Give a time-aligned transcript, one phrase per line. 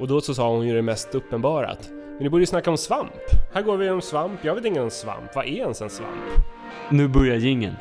[0.00, 2.70] Och då så sa hon ju det mest uppenbara att men ni borde ju snacka
[2.70, 3.12] om svamp.
[3.54, 4.44] Här går vi om svamp.
[4.44, 5.30] Jag vet ingen om svamp.
[5.34, 6.14] Vad är ens en svamp?
[6.90, 7.74] Nu börjar gingen.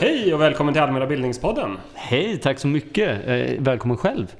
[0.00, 1.78] Hej och välkommen till Allmänna Bildningspodden.
[1.94, 3.26] Hej, tack så mycket.
[3.26, 4.34] Eh, välkommen själv.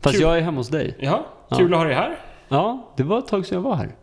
[0.00, 0.22] Fast Kul.
[0.22, 0.96] jag är hemma hos dig.
[1.00, 2.18] Ja, kul att ha dig här.
[2.48, 3.94] Ja, det var ett tag sedan jag var här.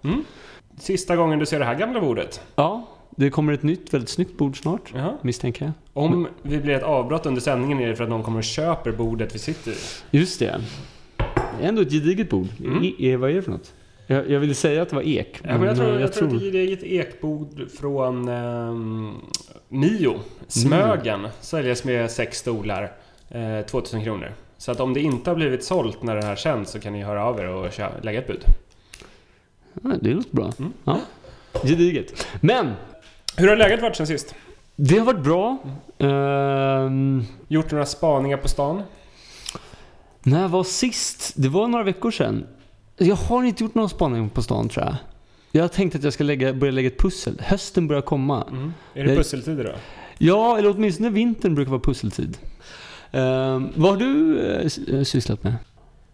[0.79, 2.41] Sista gången du ser det här gamla bordet.
[2.55, 5.13] Ja, det kommer ett nytt väldigt snyggt bord snart, Jaha.
[5.21, 5.73] misstänker jag.
[6.03, 8.91] Om vi blir ett avbrott under sändningen är det för att någon kommer och köper
[8.91, 9.75] bordet vi sitter i.
[10.11, 10.61] Just det.
[11.59, 12.47] Det är ändå ett gediget bord.
[12.59, 12.83] Mm.
[12.83, 13.73] E- e- vad är det för något?
[14.07, 15.39] Jag, jag ville säga att det var ek.
[15.43, 19.13] Ja, men jag tror, eh, jag tror att det är ett ekbord från ehm,
[19.69, 20.19] Mio.
[20.47, 22.91] Smögen säljs med sex stolar.
[23.29, 24.31] Eh, 2000 kronor.
[24.65, 27.03] Så att om det inte har blivit sålt när det här sänds så kan ni
[27.03, 28.43] höra av er och kö- lägga ett bud.
[29.83, 30.51] Ja, det låter bra.
[30.59, 30.73] Mm.
[30.83, 30.99] Ja.
[31.63, 32.27] Gediget.
[32.41, 32.71] Men,
[33.37, 34.35] Hur har läget varit sen sist?
[34.75, 35.57] det har varit bra.
[35.97, 38.81] Ehm, Gjort några spaningar på stan?
[40.23, 41.33] när jag var sist?
[41.35, 42.47] Det var några veckor sedan.
[42.97, 44.95] Jag har inte gjort någon spaning på stan tror jag.
[45.51, 47.41] Jag har tänkt att jag ska lägga, börja lägga ett pussel.
[47.45, 48.71] Hösten börjar komma.
[48.93, 49.71] Är det pusseltider då?
[50.17, 52.37] Ja, eller åtminstone vintern brukar vara pusseltid.
[53.15, 54.39] Ehm, vad har du
[54.97, 55.53] eh, sysslat med?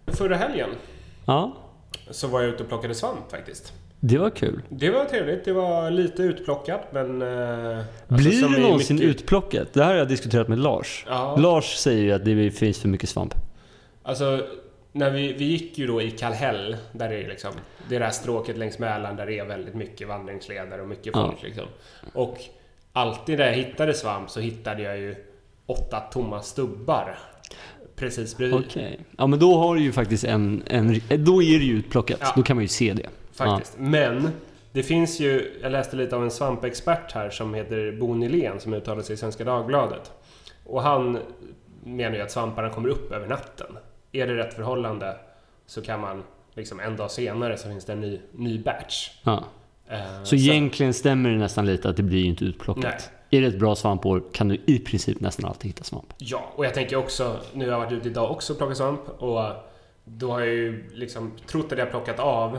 [0.08, 0.70] Förra helgen
[1.26, 1.58] Ja,
[2.10, 3.74] så var jag ute och plockade svamp faktiskt.
[4.00, 4.62] det var kul.
[4.70, 5.46] Det var trevligt.
[5.46, 7.22] Det var lite utplockat men...
[7.22, 9.74] Alltså Blir det någonsin mycket- utplockat?
[9.74, 11.06] Det här har jag diskuterat med Lars.
[11.10, 11.36] Ja.
[11.36, 13.34] Lars säger ju att det finns för mycket svamp.
[14.04, 14.48] Alltså,
[14.92, 17.52] när vi, vi gick ju då i Kallhäll, där det är liksom,
[17.90, 21.12] det är det här stråket längs Mälaren där det är väldigt mycket vandringsleder och mycket
[21.16, 21.26] Ja.
[21.28, 21.66] folk liksom.
[22.14, 22.38] Och
[22.94, 25.16] alltid där jag hittade svamp så hittade jag ju
[25.72, 27.18] åtta tomma stubbar.
[27.96, 28.66] Precis bredvid.
[28.68, 29.00] Okej.
[29.18, 30.64] Ja, men då har du ju faktiskt en...
[30.68, 32.20] en då är det ju utplockat.
[32.22, 32.34] Ja.
[32.36, 33.10] Då kan man ju se det.
[33.34, 33.76] Faktiskt.
[33.78, 34.30] Men
[34.72, 38.74] det finns ju, jag läste lite av en svampexpert här som heter Bo Nylén som
[38.74, 40.12] uttalar sig i Svenska Dagbladet.
[40.66, 41.18] Och han
[41.84, 43.78] menar ju att svamparna kommer upp över natten.
[44.12, 45.16] Är det rätt förhållande
[45.66, 49.10] så kan man liksom en dag senare så finns det en ny, ny batch.
[49.24, 49.44] Ja.
[49.90, 52.84] Eh, Så egentligen stämmer det nästan lite att det blir ju inte utplockat.
[52.84, 53.21] Nej.
[53.32, 56.14] Är det ett bra svampår kan du i princip nästan alltid hitta svamp.
[56.18, 59.02] Ja, och jag tänker också, nu har jag varit ute idag också och plockat svamp
[59.22, 59.42] och
[60.06, 62.58] då har jag ju liksom trott att jag plockat av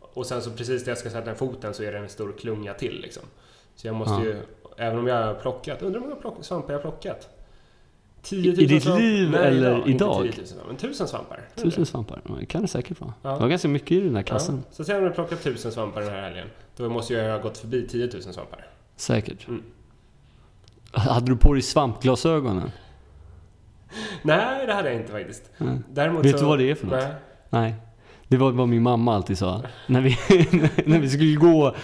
[0.00, 2.34] och sen så precis när jag ska sätta ner foten så är det en stor
[2.40, 3.22] klunga till liksom.
[3.74, 4.24] Så jag måste Ja.
[4.24, 4.36] ju,
[4.76, 7.28] även om jag har plockat, undrar hur många plock, svampar jag har plockat?
[8.22, 10.22] 10 I ditt svamp- liv Nej, eller inte idag?
[10.22, 11.48] 10 000, men 1000 svampar.
[11.56, 12.20] Tusen svampar.
[12.28, 13.14] Ja, Det kan det säkert vara.
[13.22, 13.30] Ja.
[13.34, 14.32] Det var ganska mycket i den här Ja.
[14.32, 14.62] kassen.
[14.70, 16.48] Så säg om jag plockat 1000 svampar den här helgen.
[16.76, 18.66] Då måste jag ha gått förbi 10 000 svampar.
[18.96, 19.48] Säkert.
[19.48, 19.62] Mm.
[20.92, 22.70] Hade du på dig svampglasögonen?
[24.22, 25.50] Nej, det hade jag inte faktiskt.
[25.92, 26.98] Däremot Vet så, du vad det är för något?
[27.00, 27.14] Nej.
[27.50, 27.74] Nej.
[28.28, 29.62] Det var vad min mamma alltid sa.
[29.86, 30.16] När vi,
[30.84, 31.74] när vi skulle gå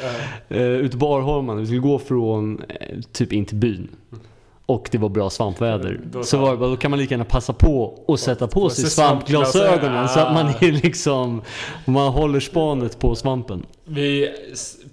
[0.49, 3.89] eh, ut på Arholman, vi skulle gå från eh, typ in till byn.
[4.67, 6.01] Och det var bra svampväder.
[6.05, 8.91] Då så var det då kan man lika gärna passa på och sätta på sig
[8.91, 10.09] svampglasögonen svampglasögon.
[10.09, 11.43] så att man är liksom,
[11.85, 13.67] man håller spanet på svampen.
[13.85, 14.29] Vi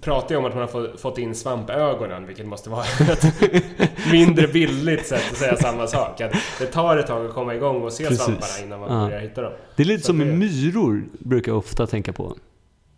[0.02, 4.46] pratar ju om att man har få- fått in svampögonen, vilket måste vara ett mindre
[4.48, 6.20] billigt sätt att säga samma sak.
[6.20, 8.22] Att det tar ett tag att komma igång och se Precis.
[8.24, 9.06] svamparna innan man Ja.
[9.06, 9.52] börjar hitta dem.
[9.76, 12.36] Det är lite Så som med det- myror, brukar jag ofta tänka på.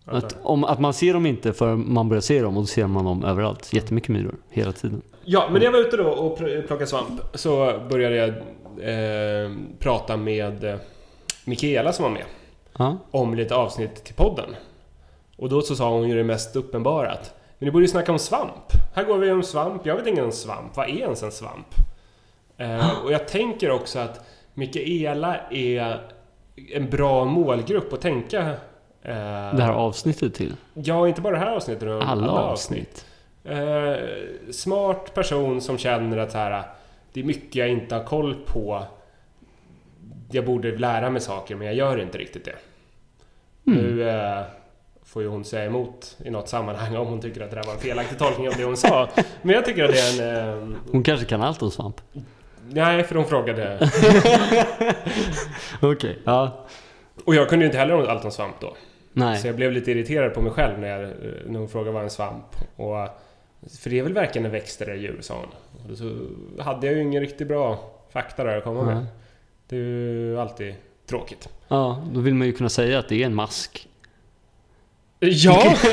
[0.06, 2.86] Att, om, att man ser dem inte förrän man börjar se dem och då ser
[2.86, 3.72] man dem överallt.
[3.72, 5.02] Jättemycket myror, hela tiden.
[5.24, 10.16] ja, men när jag var ute då och plockade svamp så började jag eh, prata
[10.16, 10.74] med eh,
[11.44, 12.24] Mikaela som var med
[12.78, 12.98] Ja.
[13.10, 14.50] om lite avsnitt till podden.
[15.36, 18.12] Och då så sa hon ju det mest uppenbara att men ni borde ju snacka
[18.12, 18.72] om svamp.
[18.94, 19.86] Här går vi om svamp.
[19.86, 20.76] Jag vet ingen om svamp.
[20.76, 21.66] Vad är ens en svamp?
[22.56, 26.00] Eh, och jag tänker också att Mikaela är
[26.72, 28.40] en bra målgrupp att tänka
[29.02, 30.54] eh, Det här avsnittet till.
[30.74, 33.06] Ja, inte bara det här avsnittet utan Alla avsnitt.
[33.44, 33.94] Eh,
[34.50, 36.62] smart person som känner att så här,
[37.12, 38.82] det är mycket jag inte har koll på.
[40.30, 42.56] Jag borde lära mig saker men jag gör inte riktigt det.
[43.66, 43.82] Mm.
[43.84, 44.02] Nu
[45.04, 47.72] får ju hon säga emot i något sammanhang om hon tycker att det där var
[47.72, 49.08] en felaktig tolkning av det hon sa.
[49.42, 50.72] Men jag tycker att det är en...
[50.72, 52.00] Eh, Hon kanske kan allt om svamp.
[52.70, 53.90] nej, för hon frågade.
[55.80, 56.66] Okej, ja.
[57.24, 58.76] Och jag kunde ju inte heller allt om svamp då.
[59.12, 59.38] Nej.
[59.38, 61.10] Så jag blev lite irriterad på mig själv när, jag, eh,
[61.46, 62.56] när hon frågade vad en svamp.
[62.76, 63.08] Och,
[63.80, 65.90] för det är väl verkligen en växt eller djur, sa hon.
[65.92, 66.12] Och så
[66.62, 69.06] hade jag ju ingen riktigt bra fakta där att komma med.
[69.68, 70.74] Det är ju alltid
[71.08, 71.48] tråkigt.
[71.68, 73.88] Ja, då vill man ju kunna säga att det är en mask.
[75.30, 75.74] Ja!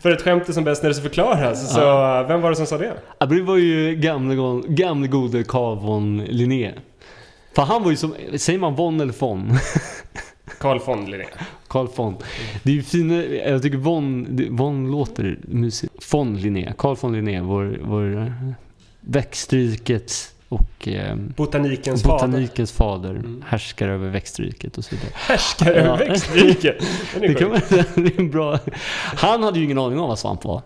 [0.00, 1.72] För ett skämt är som bäst när det så förklaras.
[1.74, 1.80] Så
[2.28, 2.94] vem var det som sa det?
[3.18, 6.72] Ja, det var ju gamle, gamle gode Carl von Linné.
[7.54, 9.58] För han var ju som, säger man von eller von?
[10.58, 11.26] Carl von Linné.
[11.68, 12.16] Carl von.
[12.62, 16.12] Det är ju fina, jag tycker von, von låter mysigt.
[16.12, 18.32] Von Linné, Carl von Linné, vår, vår eh,
[19.00, 22.26] växtriket och eh, Botanikens fader.
[22.26, 23.10] botanikens fader.
[23.10, 23.44] Mm.
[23.46, 25.10] Härskare över växtriket och så vidare.
[25.14, 25.84] Härskare Ja.
[25.84, 26.76] över växtriket.
[27.20, 28.58] Det kan man, det är en bra...
[29.16, 30.62] Han hade ju ingen aning om vad svamp var.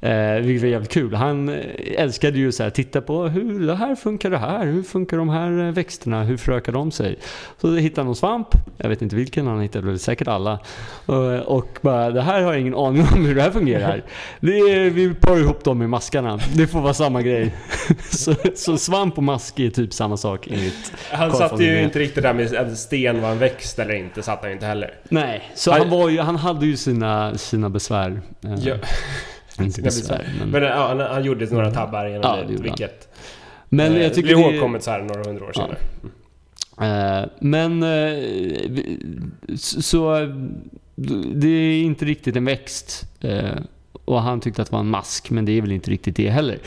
[0.00, 1.14] Eh, vilket var jävligt kul.
[1.14, 1.56] Han eh,
[1.96, 4.66] älskade ju så här, titta på hur det här funkar det här.
[4.66, 6.22] Hur funkar de här eh, växterna?
[6.24, 7.16] Hur förökar de sig?
[7.60, 8.48] Så hittade han någon svamp.
[8.76, 10.58] Jag vet inte vilken, han hittade väl säkert alla.
[11.06, 14.02] Och, och bara, det här har jag ingen aning om hur det här fungerar.
[14.40, 16.38] Det är, vi parar ihop dem med maskarna.
[16.54, 17.54] Det får vara samma grej.
[18.10, 21.98] så, så svamp och mask är typ samma sak enligt Han satte von ju inte
[21.98, 24.90] riktigt där med att sten var en växt eller inte, satt han inte heller.
[25.08, 28.20] Nej, så Han- han, var ju, han hade ju sina, sina besvär.
[28.44, 28.74] Eh, Ja.
[29.64, 32.62] Inte Sina besvär, men, Men ja, han, han gjorde några tabbar genom Ja, det han.
[32.62, 33.08] vilket
[33.68, 37.22] men eh, jag tycker blir det, ihågkommet så här några hundra år senare.
[37.22, 40.14] eh, Men eh, så,
[41.34, 43.08] det är inte riktigt en växt.
[44.04, 46.30] Och han tyckte att det var en mask, men det är väl inte riktigt det
[46.30, 46.58] heller.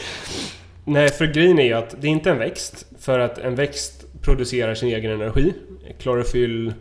[0.85, 2.85] Nej, för grejen är ju att det är inte en växt.
[2.99, 5.53] För att en växt producerar sin egen energi.
[5.99, 6.73] Klorofyll,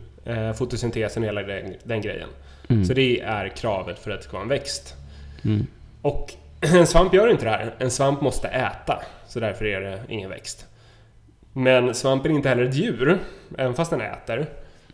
[0.56, 2.28] fotosyntesen, hela den, den grejen.
[2.68, 2.84] Mm.
[2.84, 4.94] Så det är kravet för att det ska vara en växt.
[5.44, 5.66] Mm.
[6.02, 7.74] Och en svamp gör inte det här.
[7.78, 9.02] En svamp måste äta.
[9.28, 10.66] Så därför är det ingen växt.
[11.52, 13.18] Men svampen är inte heller ett djur,
[13.58, 14.46] även fast den äter.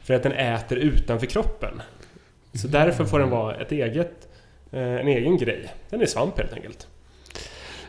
[0.03, 1.83] För att den äter utanför kroppen.
[2.55, 4.29] Så därför får den vara ett eget,
[4.73, 5.73] eh, en egen grej.
[5.91, 6.87] Den är svamp helt enkelt.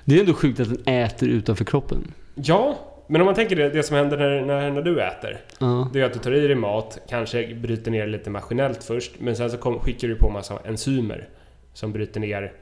[0.06, 2.14] Det är ändå sjukt att den äter utanför kroppen.
[2.36, 2.78] Ja,
[3.08, 5.42] men om man tänker det, det som händer när, när, när du äter.
[5.60, 5.90] Ja.
[5.94, 9.12] Det är att du tar i dig mat, kanske bryter ner lite maskinellt först.
[9.20, 11.30] Men sen så kom, skickar du på massa enzymer.
[11.74, 12.54] Som bryter ner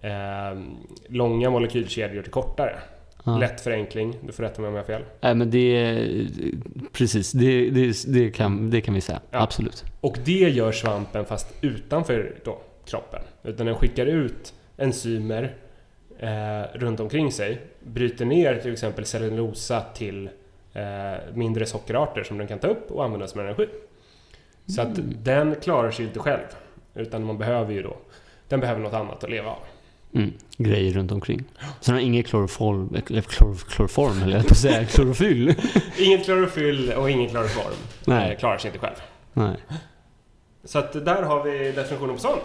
[0.00, 0.60] eh,
[1.08, 2.78] långa molekylkedjor till kortare.
[3.24, 3.38] Ja.
[3.38, 5.02] Lätt förenkling, du får rätta mig om jag har fel.
[5.20, 6.26] Nej men det är...
[6.92, 9.20] Precis, det, det, det, kan, det kan vi säga.
[9.30, 9.42] Ja.
[9.42, 9.84] Absolut.
[10.00, 13.20] Och det gör svampen fast utanför då, kroppen.
[13.42, 15.54] Utan den skickar ut enzymer
[16.18, 17.60] eh, runt omkring sig.
[17.80, 20.30] Bryter ner till exempel cellulosa till
[20.72, 23.66] eh, mindre sockerarter som den kan ta upp och använda som energi.
[24.66, 26.46] Så att den klarar sig inte själv.
[26.94, 27.96] Utan man behöver ju då,
[28.48, 29.58] den behöver något annat att leva av.
[30.14, 30.32] Mm.
[30.56, 31.44] Grejer runt omkring.
[31.80, 35.54] Så den har ingen kloroform, klor, kloroform eller jag på säga, klorofyll.
[35.98, 37.74] Inget klorofyll och ingen kloroform.
[38.04, 38.32] Nej.
[38.32, 38.96] Eh, klarar sig inte själv.
[39.32, 39.56] Nej.
[40.64, 42.42] Så att där har vi definitionen på svamp.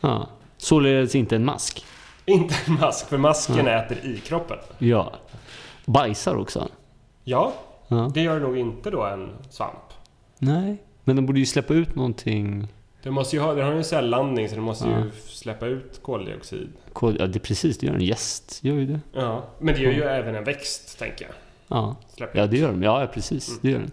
[0.00, 0.28] Ja.
[0.56, 1.84] Således inte en mask.
[2.26, 3.72] Inte en mask, för masken Ja.
[3.72, 4.58] äter i kroppen.
[4.78, 5.12] Ja.
[5.84, 6.68] Bajsar också.
[7.24, 7.52] Ja,
[7.88, 8.10] Ja.
[8.14, 9.78] det gör nog inte då en svamp.
[10.38, 10.82] Nej.
[11.04, 12.68] Men de borde ju släppa ut någonting.
[13.04, 14.98] Den, måste ju ha, den har ju en cellandning så den måste Ja.
[15.04, 16.68] ju släppa ut koldioxid.
[16.92, 17.78] Kol- Ja, det är precis.
[17.78, 18.58] Det gör en gäst.
[18.62, 19.00] Gör ju det.
[19.12, 21.34] Ja, men det gör ju även en växt, tänker jag.
[21.78, 21.96] Ja.
[22.16, 22.82] Släpper Ja, det gör de.
[22.82, 23.48] Ja, ja, precis.
[23.48, 23.58] Mm.
[23.62, 23.90] Det gör den.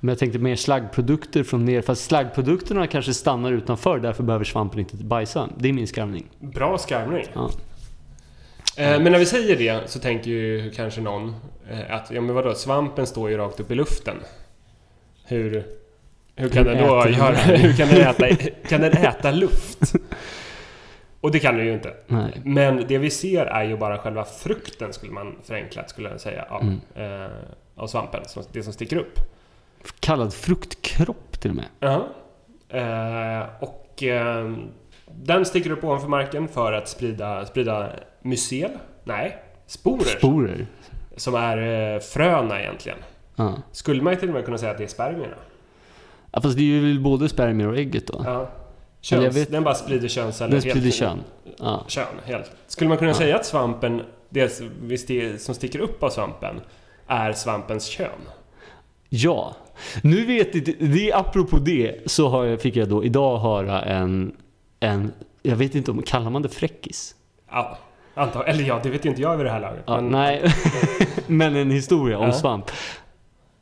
[0.00, 1.82] Men jag tänkte mer slaggprodukter från ner.
[1.82, 3.98] Fast slaggprodukterna kanske stannar utanför.
[3.98, 5.48] Därför behöver svampen inte bajsa.
[5.58, 6.26] Det är min skarvning.
[6.38, 7.24] Bra skarvning.
[7.34, 7.50] Ja.
[8.76, 11.34] Eh, men när vi säger det så tänker ju kanske någon
[11.70, 14.16] eh, att, ja men vadå, svampen står ju rakt upp i luften.
[15.24, 15.64] Hur,
[16.36, 18.28] hur kan Hur den då göra, hur kan den äta,
[18.68, 19.92] kan den äta luft?
[21.20, 21.94] Och det kan den ju inte.
[22.06, 22.40] Nej.
[22.44, 26.42] Men det vi ser är ju bara själva frukten, skulle man förenklat skulle jag säga,
[26.48, 26.80] av, Mm.
[27.24, 27.30] eh,
[27.76, 28.22] av svampen.
[28.52, 29.18] Det som sticker upp.
[30.00, 31.64] Kallad fruktkropp till och med.
[31.80, 32.06] Ja.
[32.68, 34.52] Eh, och eh,
[35.10, 37.90] den sticker upp ovanför marken för att sprida, sprida
[38.22, 38.70] mycel.
[39.04, 40.04] Nej, sporer.
[40.18, 40.66] Sporer.
[41.16, 42.98] som är eh, fröna egentligen.
[43.36, 43.52] Ja.
[43.72, 45.36] Skulle man ju till och med kunna säga att det är spermierna.
[46.36, 46.40] Ja.
[46.42, 48.22] Fast det är ju både spermier och ägget då.
[48.24, 48.32] Ja.
[48.32, 48.48] Eller
[49.22, 50.50] Köns, vet- Den bara sprider könsceller.
[50.50, 51.18] Den helt sprider till- kön.
[51.58, 51.84] Ja.
[51.88, 52.50] Kön, helt.
[52.66, 53.14] Skulle man kunna Ja.
[53.14, 56.60] säga att svampen, det visst det som sticker upp av svampen,
[57.06, 58.08] är svampens kön?
[59.08, 59.54] Ja.
[60.02, 64.36] Nu vet inte, det apropå det så har jag, fick jag då idag höra en,
[64.80, 65.12] en,
[65.42, 67.14] jag vet inte om, kallar man det fräckis?
[67.50, 67.78] Ja,
[68.14, 69.82] antar, eller ja, det vet inte jag vid det här laget.
[69.86, 70.42] Ja, men- nej,
[71.26, 72.70] men en historia om svamp.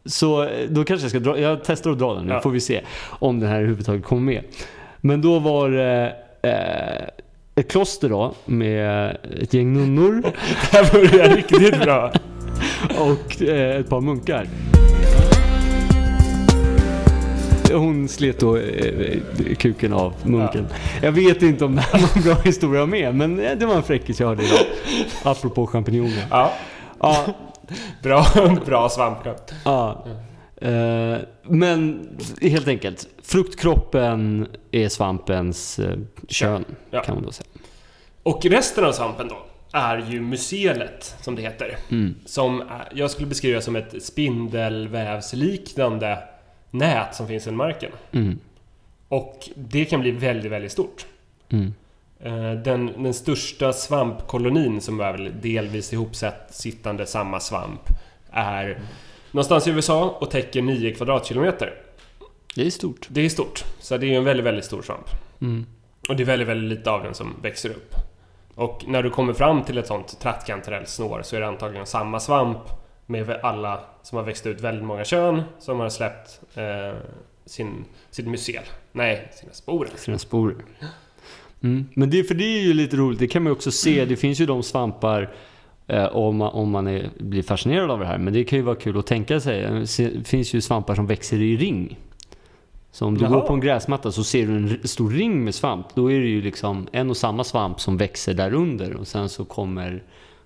[0.06, 2.40] Så eh, då kanske jag ska dra, jag testar att dra den nu Ja.
[2.40, 4.42] får vi se om den här överhuvudtaget kommer med.
[5.00, 7.08] Men då var det eh,
[7.54, 10.22] ett kloster då med ett gäng nunnor
[10.70, 12.12] Det här börjar riktigt bra.
[12.98, 14.46] och eh, ett par munkar.
[17.72, 19.18] Hon slet då eh,
[19.58, 20.66] kuken av munken.
[21.02, 23.74] Jag vet inte om det här var en bra historia med, men eh, det var
[23.74, 24.58] en fräckis jag hörde idag.
[25.22, 26.26] Apropå champinjoner.
[26.30, 26.52] Ja,
[27.00, 27.24] Ja,
[28.02, 28.26] bra,
[28.66, 29.50] bra svampkropp.
[29.64, 30.04] Ja.
[30.56, 32.08] Eh, men
[32.40, 35.96] helt enkelt, fruktkroppen är svampens eh,
[36.28, 37.02] kön, Ja.
[37.02, 37.46] kan man då säga.
[38.22, 39.36] Och resten av svampen då?
[39.76, 41.76] är ju mycelet, som det heter.
[41.90, 42.14] Mm.
[42.24, 42.62] Som
[42.94, 46.18] jag skulle beskriva som ett spindelvävsliknande
[46.70, 47.90] nät som finns i marken.
[48.12, 48.38] Mm.
[49.08, 51.06] Och det kan bli väldigt, väldigt stort.
[51.48, 51.74] Mm.
[52.24, 55.92] Eh, Den, den största svampkolonin som är väl delvis
[56.50, 57.80] sittande samma svamp
[58.30, 58.80] är
[59.30, 61.74] någonstans i USA och täcker 9 kvadratkilometer.
[62.54, 63.06] Det är stort.
[63.10, 65.06] Det är stort, så det är en väldigt, väldigt stor svamp.
[65.40, 65.66] Mm.
[66.08, 67.94] Och det är väldigt, väldigt lite av den som växer upp.
[68.54, 72.58] Och när du kommer fram till ett sånt trattkantarellsnår så är det antagligen samma svamp
[73.06, 76.98] med alla som har växt ut väldigt många kön som har släppt eh,
[77.46, 78.64] sin, sitt mycel.
[78.92, 79.90] Nej, sina sporer.
[79.96, 80.56] Sina sporer.
[81.64, 81.86] Mm.
[81.94, 84.04] Men det, för det är ju lite roligt, det kan man ju också se.
[84.04, 85.34] Det finns ju de svampar
[85.86, 88.18] eh, om man, om man är, blir fascinerad av det här.
[88.18, 89.86] Men det kan ju vara kul att tänka sig.
[89.96, 91.98] Det finns ju svampar som växer i ring.
[92.92, 93.34] Så om du Jaha.
[93.34, 95.86] går på en gräsmatta så ser du en stor ring med svamp.
[95.94, 98.96] Då är det ju liksom en och samma svamp som växer där under.
[98.96, 100.02] Och sen så kommer,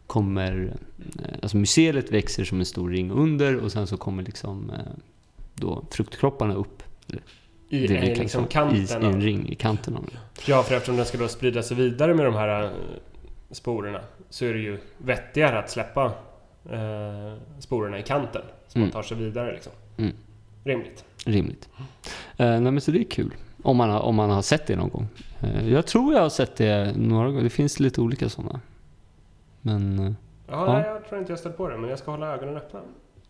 [0.07, 0.75] kommer
[1.19, 4.93] eh, alltså mycelet växer som en stor ring under och sen så kommer liksom eh,
[5.55, 6.83] då fruktkropparna upp.
[7.69, 9.03] I, Det vi kan liksom i, kanten.
[9.03, 10.19] i en av- ring i kanten av den.
[10.47, 12.71] Ja, för eftersom den ska då sprida sig vidare med de här eh,
[13.51, 16.05] sporerna så är det ju vettigare att släppa
[16.71, 18.43] eh, sporerna i kanten.
[18.69, 18.87] Så Mm.
[18.89, 19.73] man tar sig vidare liksom.
[19.97, 20.13] Mm.
[20.65, 21.05] Rimligt.
[21.27, 21.69] Rimligt.
[22.37, 23.35] Eh, nej men så det är kul.
[23.63, 25.09] Om man, har, om man har sett det någon gång.
[25.41, 27.43] Eh, jag tror jag har sett det några gånger.
[27.43, 28.61] Det finns lite olika sådana.
[29.61, 30.13] Men, eh,
[30.51, 30.73] Ja, Ja.
[30.73, 32.81] Nej, jag tror inte jag stött på det, men jag ska hålla ögonen öppna.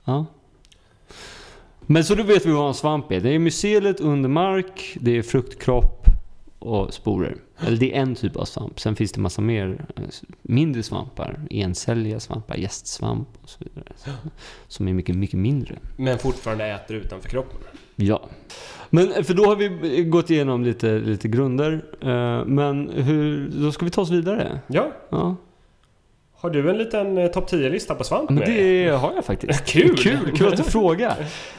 [0.04, 0.26] ja.
[1.90, 3.20] Men så då vet vi vad en svamp är.
[3.20, 6.06] Det är mycelet under mark, det är fruktkropp
[6.58, 7.36] och sporer.
[7.66, 8.80] Eller det är en typ av svamp.
[8.80, 10.02] Sen finns det massa mer eh,
[10.42, 11.40] mindre svampar.
[11.50, 13.92] Encelliga svampar, gästsvamp och så vidare.
[14.68, 15.78] Som är mycket, mycket mindre.
[15.96, 17.58] Men fortfarande äter utanför kroppen.
[17.96, 18.22] Ja.
[18.90, 21.84] Men eh, för då har vi gått igenom lite, lite grunder.
[22.00, 24.60] Eh, Men hur, då ska vi ta oss vidare.
[24.66, 25.36] Ja, Ja,
[26.40, 29.64] har du en liten eh, topp 10-lista på svamp med det har jag faktiskt.
[29.66, 29.96] Kul!
[29.96, 31.16] Kul, kul att du frågar.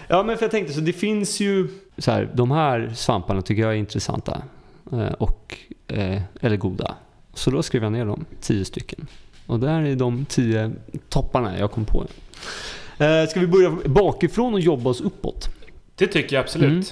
[0.08, 1.68] Ja, men för jag tänkte så det finns ju
[1.98, 4.42] så här, de här svamparna tycker jag är intressanta.
[4.92, 5.58] eh, Och,
[5.88, 6.96] eh, eller goda.
[7.34, 9.08] Så då skrev jag ner dem, tio stycken.
[9.48, 10.72] Och där är de tio
[11.10, 12.06] topparna jag kom på.
[13.30, 15.50] Ska vi börja bakifrån och jobba oss uppåt?
[15.96, 16.70] Det tycker jag absolut.
[16.70, 16.84] Mm.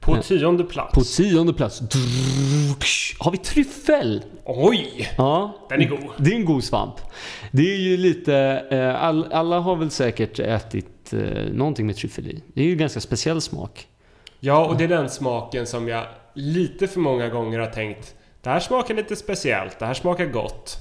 [0.00, 0.22] På Ja.
[0.22, 0.94] tionde plats.
[0.94, 1.80] På tionde plats
[3.18, 4.22] har vi tryffel.
[4.44, 5.08] Oj!
[5.18, 5.98] Ja, Den är god.
[6.18, 6.94] Det är en god svamp.
[7.50, 8.34] Det är ju lite,
[8.70, 11.18] eh, all, alla har väl säkert ätit eh,
[11.52, 12.42] någonting med tryffel i.
[12.54, 13.86] Det är ju ganska speciell smak.
[14.40, 16.04] Ja, och det är den smaken som jag
[16.34, 20.76] lite för många gånger har tänkt Det här smakar lite speciellt, det här smakar gott.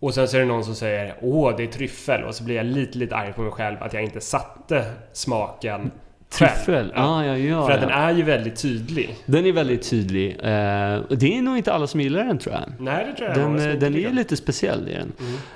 [0.00, 2.22] Och sen så är det någon som säger Åh, det är tryffel.
[2.24, 5.90] Och så blir jag lite, lite arg på mig själv att jag inte satte smaken
[6.30, 6.92] Tryffel?
[6.94, 7.66] Ja, ah, ja, ja.
[7.66, 9.16] För att den är ju väldigt tydlig.
[9.26, 10.30] Den är väldigt tydlig.
[10.30, 12.72] Eh, och det är nog inte alla som gillar den tror jag.
[12.78, 14.12] Nej, det tror jag Den, som eh, den är tycker.
[14.12, 14.88] lite speciell.
[14.88, 15.12] Är den.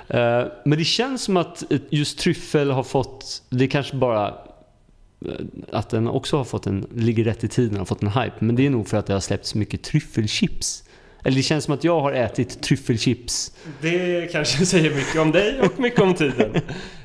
[0.09, 0.39] Mm.
[0.41, 5.31] Eh, men det känns som att just tryffel har fått, det kanske bara eh,
[5.71, 8.35] att den också har fått en, ligger rätt i tiden och har fått en hype.
[8.39, 10.83] Men det är nog för att det har släppts mycket tryffelchips.
[11.23, 13.51] Eller det känns som att jag har ätit tryffelchips.
[13.81, 16.51] Det kanske säger mycket om dig och mycket om tiden.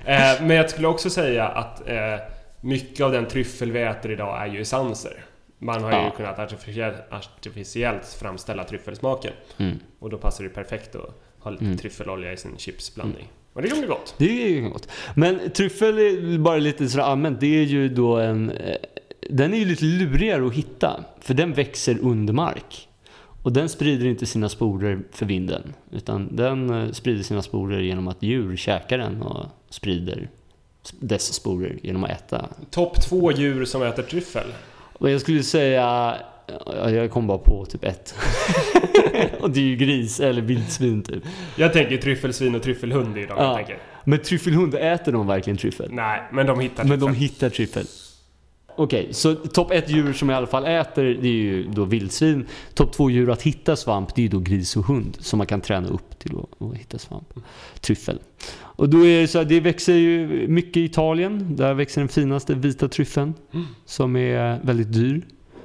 [0.09, 1.95] Eh, men jag skulle också säga att eh,
[2.67, 5.25] mycket av den tryffel vi äter idag är ju essenser.
[5.59, 6.11] Man har ju Ja.
[6.17, 9.33] kunnat artificiellt, artificiellt framställa tryffelsmaken.
[9.59, 9.79] Mm.
[9.99, 11.77] Och då passar det perfekt att ha lite Mm.
[11.77, 13.29] tryffelolja i sin chipsblandning.
[13.53, 14.15] Och det kan bli gott.
[14.19, 14.89] Det är ju gott.
[15.15, 17.41] Men tryffel är bara lite sådär allmänt.
[17.41, 18.51] Det är ju då en...
[18.51, 18.77] eh,
[19.31, 21.05] Den är ju lite lurigare att hitta.
[21.21, 22.89] För den växer under mark.
[23.43, 25.75] Och den sprider inte sina sporer för vinden.
[25.93, 30.29] Utan den eh, sprider sina sporer genom att djur käkar den och sprider
[31.01, 32.49] dess sporer genom att äta.
[32.71, 34.47] Topp två djur som äter tryffel.
[35.01, 36.15] Jag skulle säga...
[36.67, 38.15] ja, Jag kom bara på typ ett.
[39.41, 41.23] och det är ju gris eller vildsvin typ.
[41.57, 43.45] Jag tänker tryffelsvin och tryffelhund är ju de Ja.
[43.45, 43.79] jag tänker.
[44.05, 45.89] Men tryffelhund, äter de verkligen tryffel?
[45.93, 47.23] Nej, men de hittar Men de tryffel.
[47.23, 47.87] hittar tryffel.
[48.77, 51.85] Okej, så topp ett djur som jag i alla fall äter, det är ju då
[51.85, 52.47] vildsvin.
[52.75, 55.17] Topp två djur att hitta svamp, det är ju då gris och hund.
[55.21, 57.35] Som man kan träna upp till att, hitta svamp.
[57.81, 58.19] Tryffel.
[58.59, 61.57] Och då är det så här, det växer ju mycket i Italien.
[61.57, 63.35] Där växer den finaste vita tryffeln.
[63.53, 63.67] Mm.
[63.85, 65.23] Som är väldigt dyr.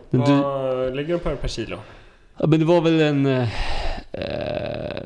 [0.09, 1.77] Den dyr Vad ligger de på per kilo?
[2.37, 3.25] ja, men det var väl en...
[3.25, 3.49] Eh,
[4.11, 5.03] eh,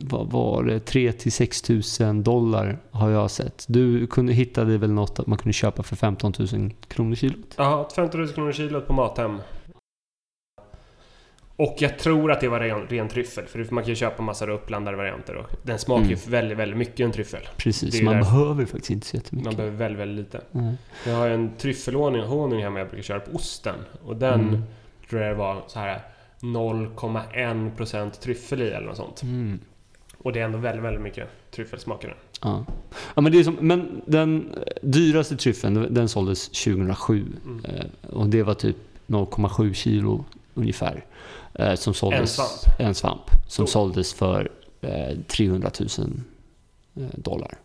[0.00, 0.80] vad var det?
[0.80, 3.64] 3 till 6 tusen dollar har jag sett.
[3.68, 7.54] Du kunde, hittade väl något att man kunde köpa för 15 000 kronor kilot?
[7.56, 9.38] Ja, 15 000 kronor kilot på Mathem.
[11.56, 14.50] Och jag tror att det var ren, ren tryffel, för man kan ju köpa massor
[14.50, 16.18] av uppblandade varianter och den smakar ju Mm.
[16.30, 17.40] väldigt, väldigt mycket en tryffel.
[17.56, 19.46] Precis, man därför- behöver faktiskt inte så jättemycket.
[19.46, 20.40] Man behöver väldigt, väldigt lite.
[20.50, 20.74] Nej.
[21.06, 23.74] Jag har en tryffelhonung honung hemma jag brukar köra på osten.
[24.04, 24.62] Och den Mm.
[25.10, 26.00] tror jag det var så här
[26.40, 29.22] 0,1% tryffel i eller något sånt.
[29.22, 29.58] Mm.
[30.22, 32.16] Och det är ändå väldigt, väldigt mycket tryffelsmak i den.
[32.42, 32.64] Ja.
[33.14, 37.26] ja men, det är som, men den dyraste tryffeln, den såldes 2007.
[37.44, 37.64] Mm.
[37.64, 38.76] Eh, och det var typ
[39.06, 40.24] 0,7 kilo
[40.54, 41.04] ungefär.
[41.54, 42.80] Eh, som såldes, En svamp.
[42.80, 43.22] En svamp.
[43.48, 43.68] Som Oh.
[43.68, 44.50] såldes för
[44.80, 45.88] eh, 300 000
[46.96, 47.58] eh, dollar.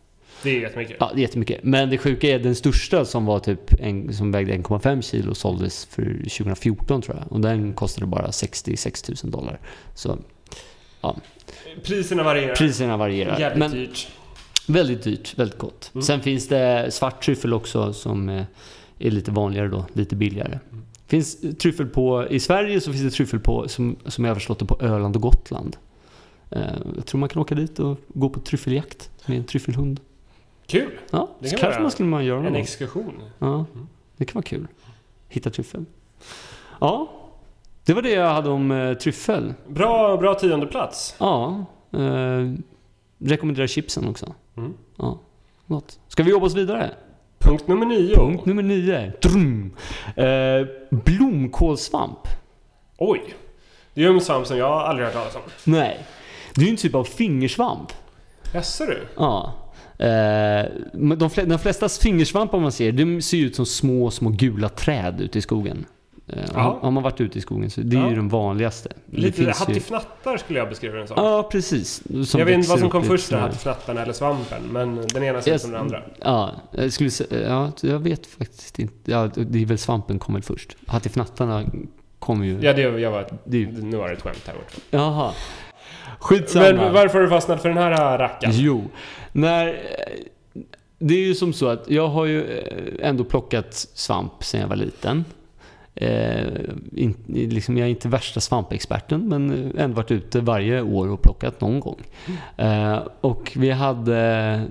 [0.43, 0.97] Det är jättemycket.
[0.99, 1.63] Ja, det är jättemycket.
[1.63, 5.85] Men det sjuka är den största som var typ en, som vägde 1,5 kilo såldes
[5.85, 7.31] för 2014 tror jag.
[7.31, 9.59] Och den kostade bara 66 000 dollar.
[9.95, 10.17] Så
[11.83, 12.55] Priserna varierar.
[12.55, 13.39] priserna varierar.
[13.39, 14.07] Jävligt Men dyrt.
[14.67, 15.91] väldigt dyrt, väldigt gott.
[15.93, 16.01] Mm.
[16.03, 18.43] Sen finns det svart tryffel också som eh,
[18.99, 20.59] är lite vanligare då, lite billigare.
[20.71, 20.83] Mm.
[21.07, 24.59] Finns tryffel på, I Sverige så finns det tryffel på, som, som jag har förstått
[24.59, 25.77] det, på Öland och Gotland.
[26.49, 26.61] Eh,
[26.95, 29.99] jag tror man kan åka dit och gå på tryffeljakt med en tryffelhund.
[30.67, 30.89] Kul!
[31.11, 32.61] Ja, Det så kan kanske man skulle man göra någon En gång.
[32.61, 33.13] exkursion.
[33.39, 33.65] Ja,
[34.17, 34.67] det kan vara kul.
[35.29, 35.85] Hitta tryffel.
[36.81, 37.11] Ja,
[37.87, 39.53] det var det jag hade om eh, tryffel.
[39.67, 41.15] Bra, bra tionde plats.
[41.17, 42.53] Ja, eh,
[43.19, 44.33] rekommenderar chipsen också.
[44.57, 44.73] Mm.
[44.97, 45.19] Ja,
[45.67, 45.99] gott.
[46.07, 46.91] Ska vi jobba oss vidare?
[47.39, 48.15] Punkt nummer nio.
[48.15, 49.11] Punkt nummer nio.
[49.21, 49.75] Drum.
[50.15, 52.19] Eh, blomkålsvamp.
[52.97, 53.35] Oj!
[53.93, 55.41] Det är ju en svamp som jag aldrig hört talas om.
[55.63, 56.05] Nej,
[56.55, 57.91] det är ju en typ av fingersvamp.
[58.53, 59.07] Jaså du?
[59.15, 59.53] Ja.
[59.99, 64.69] Eh, men de, de flesta fingersvampar man ser, de ser ut som små, små gula
[64.69, 65.85] träd ute i skogen.
[66.29, 66.59] Eh, Ja.
[66.61, 68.09] har, har man varit ute i skogen så det är Ja.
[68.09, 68.89] ju den vanligaste.
[69.11, 71.15] Lite finns ju- hattifnattar skulle jag beskriva den som.
[71.17, 72.03] Ja, precis.
[72.29, 74.61] Som jag vet inte vad som kom först, hattifnattarna eller svampen.
[74.71, 76.01] Men den ena ser ut som den andra.
[76.23, 77.09] Ja, jag skulle
[77.47, 79.11] ja, jag vet faktiskt inte.
[79.11, 80.75] Ja, det är väl svampen kom väl först.
[80.87, 81.63] Hattifnattarna
[82.19, 82.59] kommer ju...
[82.61, 83.27] Ja, det jag var...
[83.45, 84.77] Det Nu var det ett skämt här borta.
[84.89, 85.31] Jaha.
[86.19, 86.65] Skitsamma.
[86.71, 88.53] Men varför har du fastnat för den här rackaren?
[88.57, 88.83] Jo,
[89.31, 89.79] när...
[90.99, 94.67] Det är ju som så att jag har ju eh, ändå plockat svamp sedan jag
[94.67, 95.25] var liten.
[96.01, 96.47] Eh,
[96.95, 101.61] in, liksom, jag är inte värsta svampexperten men ändå varit ute varje år och plockat
[101.61, 102.01] någon gång.
[102.57, 104.15] Eh, och vi hade,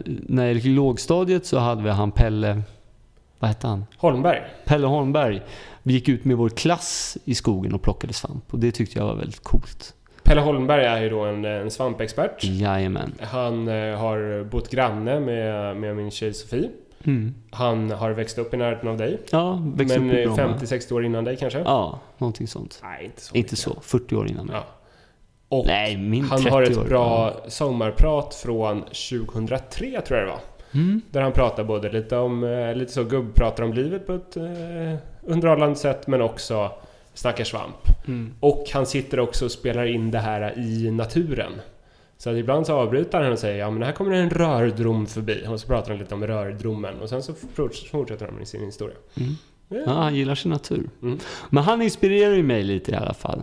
[0.05, 2.63] när jag gick i lågstadiet så hade vi han Pelle,
[3.39, 3.85] vad hette han?
[3.97, 4.43] Holmberg.
[4.65, 5.43] Pelle Holmberg.
[5.83, 9.07] Vi gick ut med vår klass i skogen och plockade svamp och det tyckte jag
[9.07, 9.95] var väldigt coolt.
[10.23, 12.45] Pelle Holmberg är ju då en, en svampexpert.
[12.45, 13.13] Jajamän.
[13.21, 16.71] Han eh, har bott granne med, med min tjej Sofie.
[17.05, 17.35] Mm.
[17.51, 19.19] Han har växt upp i närheten av dig.
[19.31, 20.57] Ja, växte men upp i eh, Bromma.
[20.57, 21.59] 50-60 år innan dig kanske?
[21.59, 22.81] Ja, någonting sånt.
[22.83, 23.35] Nej, inte så.
[23.35, 24.57] Inte så, 40 år innan mig.
[24.57, 24.65] Ja.
[25.49, 26.85] Och Nej, min han 30 har ett år.
[26.85, 30.41] bra sommarprat från 2003 tror jag det var.
[30.75, 31.01] Mm.
[31.11, 34.97] Där han pratar både lite om, eh, lite så gubbpratar om livet på ett eh,
[35.23, 36.71] underhållande sätt men också
[37.15, 37.77] snackar svamp.
[38.09, 38.35] Mm.
[38.41, 41.53] Och han sitter också och spelar in det här i naturen.
[42.19, 45.45] Så att ibland så avbryter han och säger ja men här kommer en rördrom förbi.
[45.49, 48.65] Och så pratar han lite om rördromen och sen så forts- fortsätter han med sin
[48.65, 48.97] historia.
[49.15, 49.33] Mm.
[49.69, 49.77] Ja.
[49.87, 50.91] Ja, han gillar sin natur.
[51.03, 51.19] Mm.
[51.51, 53.43] Men han inspirerar ju mig lite i alla fall.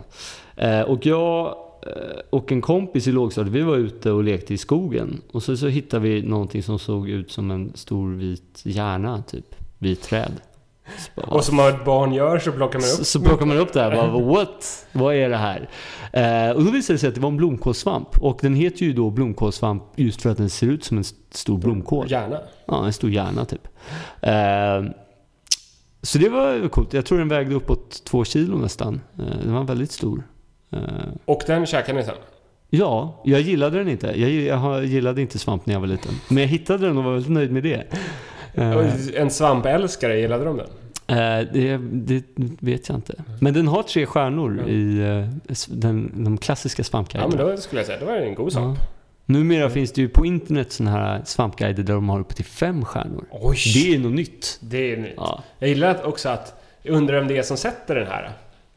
[0.56, 1.46] Eh, och jag
[1.82, 5.20] eh, och en kompis i lågstadiet, vi var ute och lekte i skogen.
[5.32, 9.54] Och så, så hittade vi någonting som såg ut som en stor vit hjärna, typ.
[9.78, 10.32] Vit träd.
[11.14, 13.06] Så Och som ett barn gör så plockar man Så, upp.
[13.06, 14.86] så plockar man upp det här bara, what?
[14.92, 15.68] Vad är det här?
[16.12, 18.08] Eh, och då visade det sig att det var en blomkålssvamp.
[18.18, 21.18] Och den heter ju då blomkålssvamp just för att den ser ut som en st-
[21.30, 22.10] stor blomkål.
[22.10, 22.38] Gärna.
[22.66, 23.68] Ja, en stor hjärna typ.
[24.20, 24.82] Eh,
[26.02, 26.92] så det var coolt.
[26.92, 29.00] Jag tror den vägde uppåt två kilo nästan.
[29.18, 30.22] Eh, den var väldigt stor.
[30.72, 30.78] Eh,
[31.24, 32.14] Och den käkar ni sen?
[32.70, 34.20] ja, jag gillade den inte.
[34.20, 36.12] Jag, gillade inte svamp när jag var liten.
[36.28, 37.84] Men jag hittade den och var väldigt nöjd med det.
[38.54, 40.66] Eh, En svampälskare, gillade de den?
[41.06, 42.22] Eh, det, det
[42.60, 43.14] vet jag inte.
[43.40, 44.68] Men den har tre stjärnor Mm.
[44.68, 44.98] i
[45.48, 47.36] eh, den, de klassiska Ja svampguiderna.
[47.36, 48.78] men då skulle jag säga, det var en god svamp.
[48.80, 48.86] Ja.
[49.26, 52.84] Numera finns det ju på internet såna här svampguider där de har upp till fem
[52.84, 53.24] stjärnor.
[53.30, 53.56] Oj!
[53.74, 54.58] Det är något nytt.
[54.60, 55.14] Det är nytt.
[55.16, 55.42] Ja.
[55.58, 58.30] Jag gillar också att, jag undrar om det är som sätter den här.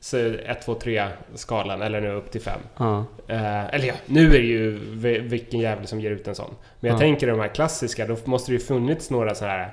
[0.10, 2.60] Så 1, 2, 3 skalan, eller nu upp till 5.
[2.78, 3.06] Ja.
[3.28, 6.54] Eh, eller ja, nu är det ju vi- vilken jävel som ger ut en sån.
[6.80, 7.00] Men jag Ja.
[7.00, 9.72] tänker de här klassiska, då måste det ju funnits några så här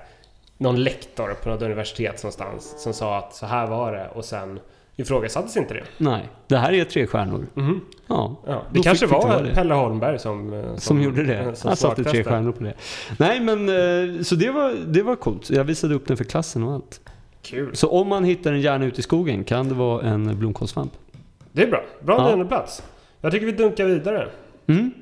[0.58, 4.60] någon lektor på något universitet någonstans som sa att så här var det och sen
[4.96, 5.82] ifrågasattes inte det.
[5.98, 7.46] Nej, det här är tre stjärnor.
[7.54, 7.80] Mhm.
[8.06, 8.36] Ja.
[8.46, 9.54] Ja, det kanske var det.
[9.54, 10.52] Pelle Holmberg som...
[10.52, 11.54] eh, Som, Som, gjorde det.
[11.56, 12.74] som Han satte tre stjärnor på det.
[13.18, 15.50] Nej men, eh, så det var, det var coolt.
[15.50, 17.00] Jag visade upp den för klassen och allt.
[17.44, 17.76] Kul.
[17.76, 20.92] Så om man hittar en hjärna ute i skogen kan det vara en blomkålssvamp.
[21.52, 21.82] Det är bra.
[22.00, 22.44] Bra Ja.
[22.44, 22.82] plats.
[23.20, 24.28] Jag tycker vi dunkar vidare.
[24.66, 24.92] Mm.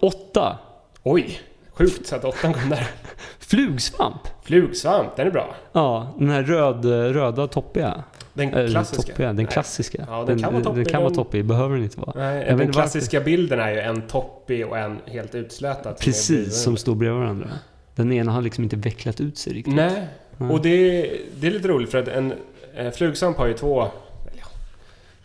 [0.00, 0.58] Åtta.
[1.02, 1.40] Oj!
[1.72, 2.86] Sjukt att åttan kom där.
[3.38, 4.20] Flugsvamp.
[4.42, 5.54] Flugsvamp, den är bra.
[5.72, 8.04] Ja, den här röd, röda toppiga.
[8.34, 9.02] Den klassiska.
[9.12, 10.04] Toppiga, den klassiska.
[10.08, 12.12] Ja, den kan vara toppig, Den kan vara den- toppig, behöver den inte vara.
[12.14, 15.82] Nej, den klassiska bilden är ju en toppig och en helt utslätad.
[15.98, 17.48] som Precis, som står bredvid varandra.
[17.94, 19.74] Den ena har liksom inte vecklat ut sig riktigt.
[19.74, 20.06] Nej,
[20.50, 22.34] Och det, det är lite roligt för att en
[22.74, 23.88] eh, flugsvamp har ju två...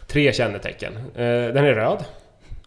[0.08, 0.98] Tre kännetecken.
[0.98, 2.06] Eh, den är röd.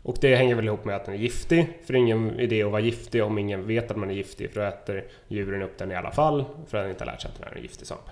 [0.02, 2.62] Och det hänger väl ihop med att den är giftig, för det är ingen idé
[2.62, 5.78] att vara giftig om ingen vet att man är giftig, för då äter djuren upp
[5.78, 7.62] den i alla fall, för att den inte har lärt sig att den är en
[7.62, 8.02] giftig svamp.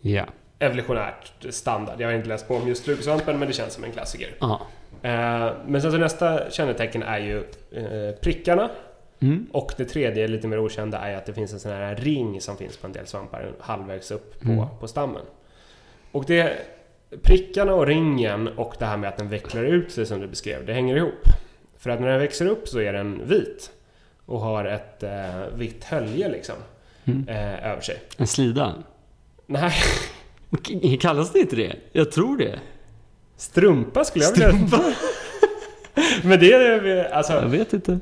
[0.00, 0.24] Ja.
[0.58, 2.00] Evolutionärt standard.
[2.00, 4.28] Jag har inte läst på om just flugsvampen, men det känns som en klassiker.
[5.02, 7.44] Eh, men sen så nästa kännetecken är ju
[8.20, 8.70] prickarna.
[9.22, 9.46] Mm.
[9.52, 12.56] Och det tredje, lite mer okända, är att det finns en sån här ring som
[12.56, 14.66] finns på en del svampar halvvägs upp på, Mm.
[14.80, 15.22] på stammen.
[16.12, 16.56] Och det,
[17.22, 20.66] prickarna och ringen och det här med att den vecklar ut sig som du beskrev,
[20.66, 21.24] det hänger ihop.
[21.78, 23.70] För att när den växer upp så är den vit
[24.26, 26.54] och har ett eh, vitt hölje liksom
[27.04, 27.28] Mm.
[27.28, 28.02] eh, över sig.
[28.16, 28.74] En slida.
[29.46, 29.72] Nej,
[31.00, 31.76] Kallas det inte det?
[31.92, 32.58] Jag tror det.
[33.36, 34.48] strumpa skulle jag vilja
[36.28, 37.32] Men det är alltså...
[37.32, 37.98] Jag vet inte.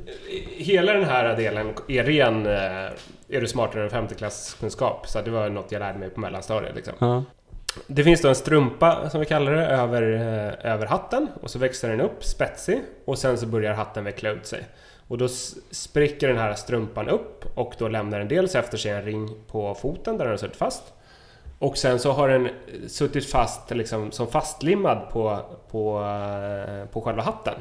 [0.57, 2.47] Hela den här delen är ren...
[2.47, 2.91] eh,
[3.37, 5.09] Är du smartare än femteklasskunskap?
[5.09, 6.75] Så det var något jag lärde mig på mellanstadiet.
[6.77, 6.95] Liksom.
[6.99, 7.25] Ja.
[7.87, 10.03] Det finns då en strumpa, som vi kallar det, över,
[10.63, 11.29] eh, över hatten.
[11.43, 12.81] Och så växer den upp, spetsig.
[13.05, 14.65] Och sen så börjar hatten veckla ut sig.
[15.09, 15.29] Och då
[15.71, 19.75] spricker den här strumpan upp och då lämnar den dels efter sig en ring på
[19.75, 20.83] foten där den har suttit fast.
[21.59, 22.49] Och sen så har den
[22.89, 25.39] suttit fast liksom, som fastlimmad på,
[25.71, 27.55] på, eh, på själva hatten.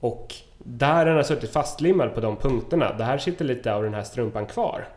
[0.00, 4.02] Och där den har suttit fastlimmad på de punkterna, där sitter lite av den här
[4.02, 4.88] strumpan kvar.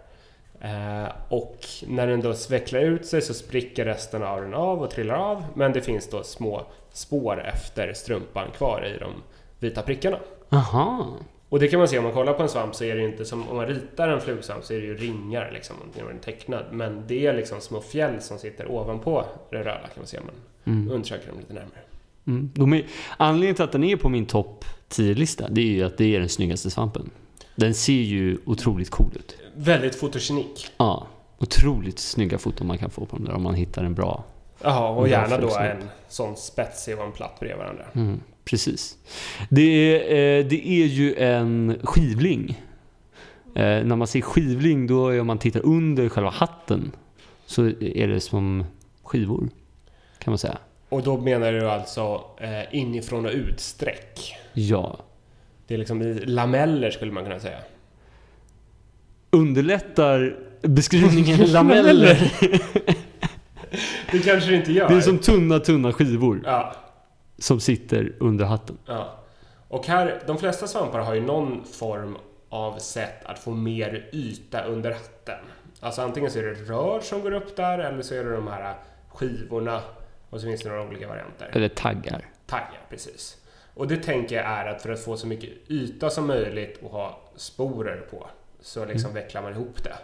[0.62, 1.58] Eh, och
[1.88, 5.44] när den då vecklar ut sig så spricker resten av den av och trillar av.
[5.54, 9.12] Men det finns då små spår efter strumpan kvar i de
[9.60, 10.18] vita prickarna.
[10.50, 11.08] Aha.
[11.50, 13.08] Och det kan man se om man kollar på en svamp så är det ju
[13.08, 16.18] inte som om man ritar en flugsvamp så är det ju ringar liksom när den
[16.18, 16.66] är tecknad.
[16.72, 20.26] Men det är liksom små fjäll som sitter ovanpå det röda kan man se om
[20.26, 20.36] man
[20.76, 20.92] Mm.
[20.92, 21.80] undersöker dem lite närmare.
[22.28, 22.52] Mm.
[22.54, 22.86] De är,
[23.18, 26.19] anledningen till att den är på min topp 10-lista, det är ju att det är
[26.19, 27.10] den snyggaste svampen.
[27.56, 29.38] Den ser ju otroligt cool ut.
[29.56, 30.67] Väldigt fotogenik.
[30.78, 34.23] Ja, otroligt snygga foton man kan få på dem där om man hittar en bra.
[34.62, 37.86] Jaha, och gärna då en sån spetsig och en platt bredvid varandra.
[37.93, 38.97] Mm, precis.
[39.49, 42.63] Det är, eh, det är ju en skivling.
[43.56, 46.91] Eh, när man ser skivling, då är om man tittar under själva hatten
[47.45, 48.65] så är det som
[49.04, 49.49] skivor.
[50.19, 50.58] Kan man säga.
[50.89, 54.36] Och då menar du alltså eh, inifrån och ut streck?
[54.54, 54.97] Ja.
[55.67, 57.60] Det är liksom lameller skulle man kunna säga.
[59.32, 62.32] Underlättar beskrivningen lameller.
[64.12, 64.89] Det kanske det inte gör.
[64.89, 66.73] Det är som tunna, tunna skivor Ja,
[67.38, 68.78] som sitter under hatten.
[68.86, 69.15] ja.
[69.67, 72.17] Och här, de flesta svampar har ju någon form
[72.49, 75.39] av sätt att få mer yta under hatten.
[75.80, 78.47] Alltså antingen så är det rör som går upp där eller så är det de
[78.47, 78.73] här
[79.10, 79.82] skivorna
[80.30, 81.50] och så finns det några olika varianter.
[81.54, 82.26] Eller taggar.
[82.46, 83.38] Taggar, precis.
[83.74, 86.92] Och det tänker jag är att för att få så mycket yta som möjligt och
[86.92, 89.96] ha sporer på så liksom vecklar man ihop det.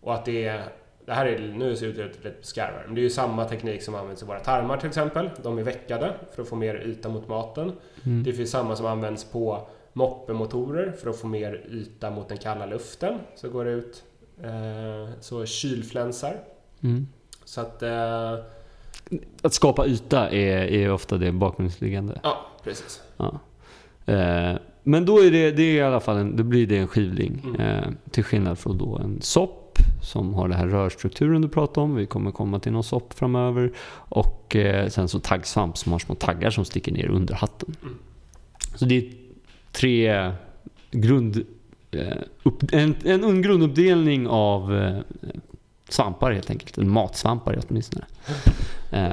[0.00, 0.68] Och att det är,
[1.04, 3.82] det här är, nu ser det ut lite skarvare, men det är ju samma teknik
[3.82, 5.30] som används i våra tarmar till exempel.
[5.42, 7.72] De är veckade för att få mer yta mot maten.
[8.06, 8.22] Mm.
[8.22, 12.66] Det finns samma som används på moppemotorer för att få mer yta mot den kalla
[12.66, 13.18] luften.
[13.34, 14.04] Så går det ut
[14.42, 16.36] eh, så kylflänsar.
[16.82, 17.06] Mm.
[17.44, 18.34] Så att, eh,
[19.42, 22.20] Att skapa yta är, är ofta det bakgrundsliggande.
[22.22, 23.00] ja precis.
[23.16, 23.40] Ja.
[24.06, 26.88] Eh, men då är det, det är i alla fall en, då blir det en
[26.88, 27.42] skivling.
[27.44, 27.60] Mm.
[27.60, 31.94] Eh, till skillnad från då en sopp som har den här rörstrukturen du pratade om.
[31.94, 33.72] Vi kommer komma till någon sopp framöver.
[33.92, 37.74] Och eh, sen så taggsvamp som har små taggar som sticker ner under hatten.
[37.82, 37.94] Mm.
[38.74, 39.12] Så det är
[39.72, 40.32] tre
[40.90, 41.44] grund...
[41.90, 44.98] Eh, upp, en, en grunduppdelning av eh,
[45.88, 46.78] svampar helt enkelt.
[46.78, 48.04] En matsvampar åtminstone.
[48.92, 49.08] Eh,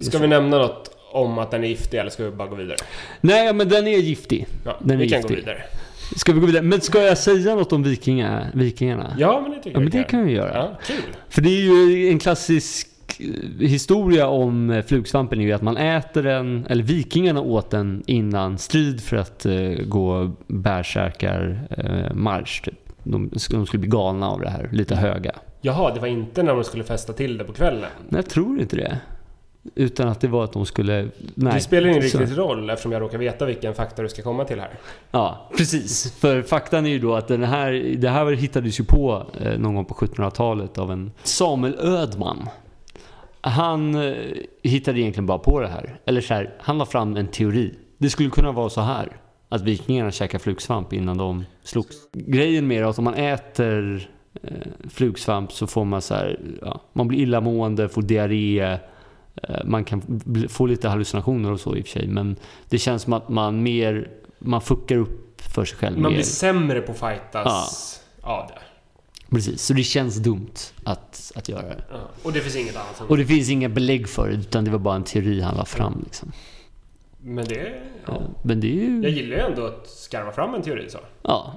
[0.00, 2.76] Ska vi nämna något om att den är giftig eller ska vi bara gå vidare?
[3.20, 4.46] Nej, men den är giftig.
[4.64, 5.36] Ja, Den är vi kan giftig.
[5.36, 5.62] gå vidare.
[6.16, 6.62] Ska vi gå vidare?
[6.62, 9.14] Men ska jag säga något om vikinga, vikingarna?
[9.18, 10.54] Ja, men det tycker Ja, men det kan vi göra.
[10.54, 10.96] Ja, kul.
[11.28, 11.60] För det är
[11.90, 12.88] ju en klassisk
[13.20, 18.02] eh, historia om eh, flugsvampen är ju att man äter den, eller vikingarna åt den
[18.06, 21.68] innan strid för att eh, gå bärsärkar
[22.14, 22.74] marsch typ.
[23.02, 25.32] De, de skulle bli galna av det här, lite höga.
[25.60, 27.90] Jaha, det var inte när de skulle festa till det på kvällen.
[28.08, 28.98] Men jag tror inte det.
[29.74, 31.08] Utan att det var att de skulle...
[31.34, 31.54] Nej.
[31.54, 34.44] det spelar ingen så- riktigt roll eftersom jag råkar veta vilken fakta du ska komma
[34.44, 34.70] till här.
[35.10, 36.12] Ja, precis.
[36.12, 39.74] För faktan är ju då att den här, det här hittades ju på eh, någon
[39.74, 42.48] gång på 1700-talet av en Samuel Ödman.
[43.40, 44.14] Han eh,
[44.62, 46.00] hittade egentligen bara på det här.
[46.04, 47.74] Eller så här, han la fram en teori.
[47.98, 49.16] Det skulle kunna vara så här.
[49.48, 51.96] Att vikingarna käkade flugsvamp innan de slogs.
[52.12, 54.08] Grejen med det är att om man äter
[54.90, 58.60] flugsvamp så får man så här, ja, man blir illamående, får diarré.
[59.42, 62.08] eh, Man kan få lite hallucinationer och så i och för sig.
[62.08, 62.36] Men
[62.68, 66.16] det känns som att man mer, man fuckar upp för sig själv Man mer.
[66.18, 68.58] blir sämre på att fightas av det.
[69.30, 71.84] Precis, så det känns dumt att, att göra det.
[71.90, 71.96] Ja.
[72.22, 73.00] Och det finns inget annat.
[73.08, 75.64] Och det finns inga belägg för det, utan det var bara en teori han la
[75.64, 76.00] fram.
[76.04, 76.32] Liksom.
[77.20, 77.82] Men det...
[78.06, 78.12] Ja.
[78.14, 79.16] Eh, Men det är Jag ju...
[79.16, 80.98] gillar ju ändå att skarva fram en teori så.
[81.22, 81.54] Ja.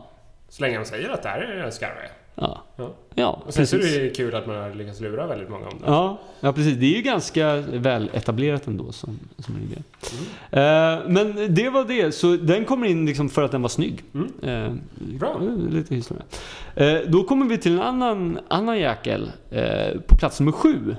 [0.50, 2.10] Så länge de säger att det här är en skarve.
[2.36, 2.64] Ja.
[2.76, 2.90] Ja.
[3.16, 3.96] Ja, Och sen så är precis.
[3.98, 5.86] det ju kul att man har lyckats lura väldigt många om det.
[5.86, 6.78] Ja, ja, precis.
[6.78, 9.82] Det är ju ganska väl etablerat ändå som, som en idé.
[10.52, 11.00] Mm.
[11.00, 12.12] Eh, men det var det.
[12.12, 14.04] Så den kommer in liksom för att den var snygg.
[14.14, 14.32] Mm.
[14.44, 14.74] Eh,
[15.20, 15.42] Bra.
[15.70, 16.24] Lite historia.
[16.76, 19.32] Eh, då kommer vi till en annan, annan jäkel.
[19.52, 20.96] Eh, på plats nummer sju.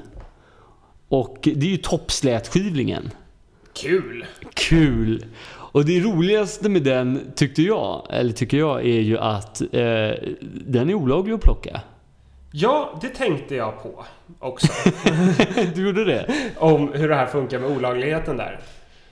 [1.09, 3.11] Och det är ju toppslätskivlingen.
[3.73, 4.25] Kul!
[4.55, 5.25] Kul!
[5.73, 9.69] Och det roligaste med den tyckte jag, eller tycker jag, är ju att eh,
[10.67, 11.81] den är olaglig att plocka.
[12.53, 14.05] Ja, det tänkte jag på
[14.39, 14.73] också.
[15.75, 16.27] du gjorde det?
[16.57, 18.61] om hur det här funkar med olagligheten där.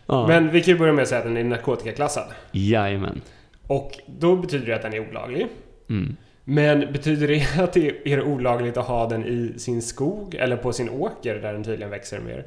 [0.06, 0.26] Ja.
[0.26, 2.26] Men vi kan ju börja med att säga att den är narkotikaklassad.
[2.52, 3.20] Jajamän.
[3.66, 5.46] Och då betyder det att den är olaglig.
[5.88, 6.16] Mm.
[6.44, 10.72] Men betyder det att det är olagligt att ha den i sin skog eller på
[10.72, 12.46] sin åker där den tydligen växer mer?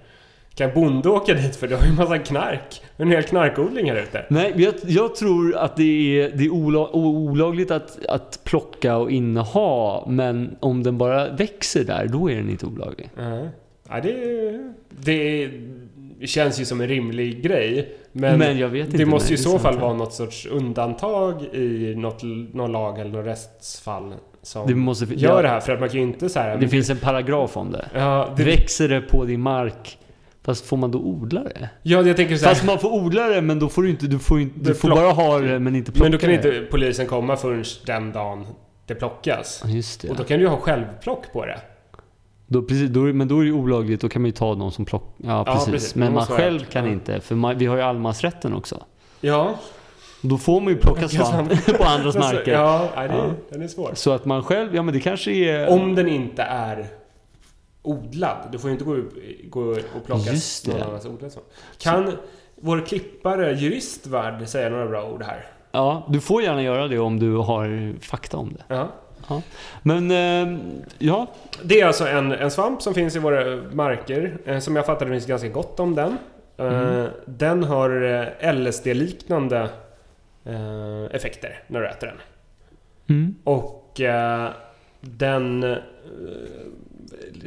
[0.56, 2.82] Kan bonde åka dit för det har ju en massa knark?
[2.98, 4.26] En hel knarkodling här ute.
[4.30, 5.84] Nej, men jag, jag tror att det
[6.22, 11.30] är, det är ola, o- olagligt att, att plocka och inneha, men om den bara
[11.30, 13.10] växer där, då är den inte olaglig.
[13.18, 13.40] Ja,
[13.90, 15.50] ja det, det
[16.28, 17.96] känns ju som en rimlig grej.
[18.12, 21.42] Men, Men jag vet inte det måste ju i så fall vara något sorts undantag
[21.54, 25.60] i något, någon lag eller något rättsfall som Det måste, gör ja, det här.
[25.60, 26.58] För att man kan ju inte så här...
[26.58, 27.86] Det finns en paragraf om det.
[27.94, 29.98] ja, det, Växer det på din mark,
[30.44, 31.70] fast får man då odla det?
[31.82, 34.08] ja, jag tänker så här, Fast man får odla det, men då får du inte,
[34.08, 36.36] du får, inte, du får bara ha det, men inte plocka Men då kan det.
[36.36, 38.46] inte polisen komma förrän den dagen
[38.86, 39.64] det plockas.
[39.68, 40.10] Just det.
[40.10, 41.60] Och då kan du ju ha självplock på det.
[42.48, 44.72] Då, precis, då, men då är det ju olagligt, då kan man ju ta någon
[44.72, 45.08] som plockar.
[45.18, 45.96] Ja, Ja, precis.
[45.96, 48.84] Men man själv kan inte, för man, vi har ju allemansrätten också.
[49.22, 49.56] Ja.
[50.22, 52.52] Då får man ju Plocka svamp på andras marker.
[52.54, 53.32] Ja, nej, det, Ja.
[53.50, 53.92] den är svår.
[53.94, 55.70] Så att man själv, ja men det kanske är...
[55.70, 56.88] Om den inte är
[57.84, 58.38] odlad.
[58.52, 58.98] Du får ju inte gå,
[59.44, 61.44] gå och plocka Just någon annans odlad sån.
[61.78, 62.18] Kan
[62.56, 65.46] vår klippare, juristvärd, säga några bra ord här?
[65.72, 68.64] Ja, du får gärna göra det om du har fakta om det.
[68.76, 68.92] Ja.
[69.82, 70.60] Men, eh,
[70.98, 71.28] ja.
[71.64, 74.38] Det är alltså en, en svamp som finns i våra marker.
[74.46, 76.18] Eh, som jag fattar det finns ganska gott om den.
[76.58, 77.08] Eh, Mm.
[77.26, 77.90] Den har
[78.54, 79.70] LSD-liknande
[81.12, 82.18] effekter när du äter den.
[83.18, 83.36] Mm.
[83.44, 84.02] Och
[85.02, 85.76] den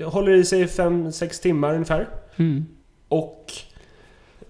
[0.05, 2.09] håller i sig 5-6 timmar ungefär.
[2.37, 2.67] Mm.
[3.09, 3.53] Och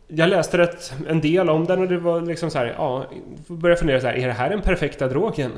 [0.08, 3.06] jag läste rätt en del om den och det var liksom så här, ja,
[3.46, 5.52] började fundera så här, är det här den perfekta drogen?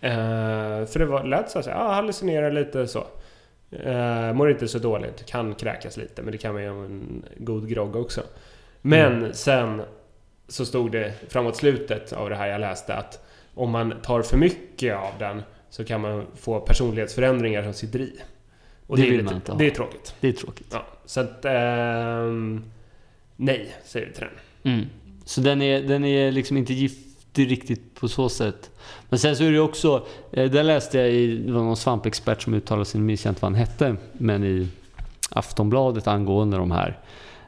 [0.00, 3.06] Eh, för det var, lät så här, ja, hallucinerar lite så.
[3.70, 7.24] Eh, mår inte så dåligt, kan kräkas lite, men det kan man ju om en
[7.36, 8.20] god grogg också.
[8.82, 9.82] Men sen
[10.48, 14.36] så stod det framåt slutet av det här jag läste att om man tar för
[14.36, 18.20] mycket av den så kan man få personlighetsförändringar som sitter i.
[18.90, 19.58] Och Det det, vill lite, man inte ha.
[19.58, 20.14] det är tråkigt.
[20.20, 20.66] Det är tråkigt.
[20.72, 21.44] Ja, så att...
[21.44, 22.62] ehm,
[23.36, 24.24] nej, säger vi till
[24.62, 24.72] den.
[24.74, 24.86] Mm.
[25.24, 28.70] Så den är, den är liksom inte giftig riktigt på så sätt.
[29.08, 32.42] Men sen så är det också, eh, där läste jag i, det var någon svampexpert
[32.42, 34.68] som uttalade sig, nu minns jag inte vad han hette, men i
[35.30, 36.98] Aftonbladet angående de här.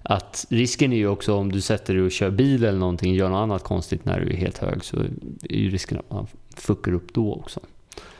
[0.02, 3.28] Att risken är ju också om du sätter dig och kör bil eller någonting, gör
[3.28, 4.96] något annat konstigt när du är helt hög, så
[5.42, 6.26] är ju risken att man
[6.57, 7.61] fuckar upp då också.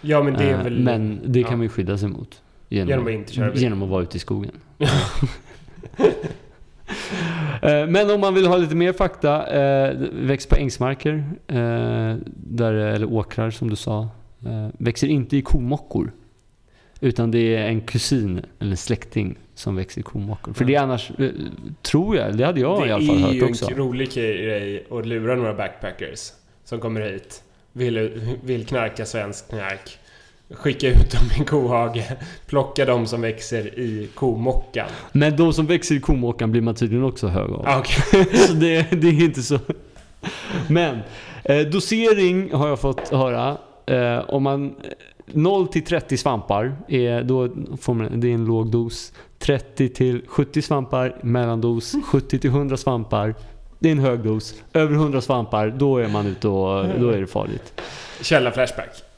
[0.01, 0.79] Ja, men det är Eh, väl...
[0.79, 1.49] Men det ja.
[1.49, 2.43] kan man ju skydda sig mot.
[2.73, 3.63] Genom, Genom att inte köra bil.
[3.63, 4.53] Genom att vara ute i skogen.
[7.63, 12.75] Eh, Men om man vill ha lite mer fakta, eh, växer på ängsmarker, eh, där,
[12.75, 14.09] eller åkrar som du sa.
[14.79, 16.13] Växer inte i komockor.
[17.01, 20.53] Utan det är en kusin eller släkting som växer i komockor.
[20.53, 21.13] För det är annars,
[21.83, 23.71] tror jag, det hade jag det i alla fall är hört ju också.
[23.71, 26.33] en rolig grej att lura några backpackers
[26.65, 27.43] som kommer hit.
[27.73, 29.99] Vill, vill knarka svensk knark.
[30.55, 32.03] Skicka ut dem i en kohage.
[32.47, 34.89] Plocka dem som växer i komockan.
[35.13, 37.65] Men de som växer i komockan blir man tydligen också hög av.
[37.69, 38.27] Ah, okej.
[38.47, 39.59] så det, det är inte så.
[40.69, 40.99] Men
[41.45, 43.57] eh, dosering har jag fått höra.
[43.87, 44.75] Eh, om man
[45.27, 47.49] 0 till 30 svampar, är, då
[47.81, 49.13] får man, det är en låg dos.
[49.39, 51.95] 30 till 70 svampar, mellandos.
[52.05, 53.35] 70 till 100 svampar,
[53.79, 54.55] det är en hög dos.
[54.73, 57.81] Över 100 svampar, då är man ute och då är det farligt.
[58.21, 59.12] Källa Flashback.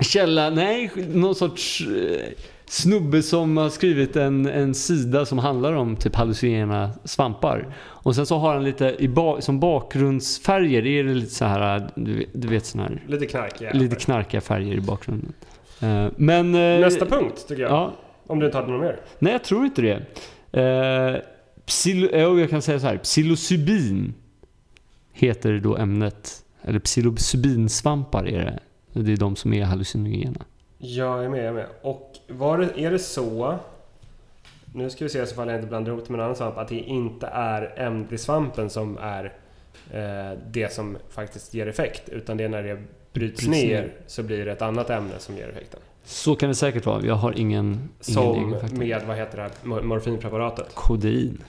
[0.00, 2.28] Källa, nej, någon sorts eh,
[2.66, 7.74] snubbe som har skrivit en, en sida som handlar om typ hallucinogena svampar.
[7.84, 11.90] Och sen så har han lite, i ba, som bakgrundsfärger, är det lite så här,
[11.94, 13.72] du du vet sån här, Lite knarkiga.
[13.72, 15.32] lite knarkiga färger i bakgrunden.
[15.80, 16.54] Eh, men...
[16.54, 17.70] eh, Nästa punkt, tycker jag.
[17.72, 17.92] Ja,
[18.26, 19.00] Om du inte hade något mer.
[19.18, 20.00] nej jag tror inte det.
[20.56, 21.20] Uh,
[21.66, 24.14] psil, ja, jag kan säga så här, psilocybin
[25.12, 26.44] heter då ämnet.
[26.62, 28.58] Eller psilocybinsvampar är det.
[29.02, 30.40] Det är de som är hallucinogena.
[30.78, 31.66] Jag är med, jag är med.
[31.82, 33.58] Och var det, är det så
[34.74, 36.58] nu ska vi se så fall jag inte blandar ihop det med en annan svamp,
[36.58, 39.24] att det inte är ämbrisvampen som är
[39.90, 42.08] eh, det som faktiskt ger effekt.
[42.08, 43.92] Utan det är när det bryts Bryts ner ner.
[44.06, 45.80] så blir det ett annat ämne som ger effekten.
[46.04, 47.02] Så kan det säkert vara.
[47.06, 50.74] Jag har ingen, ingen Som egen med, vad heter det här, mor- morfinpreparatet.
[50.74, 51.42] Kodein.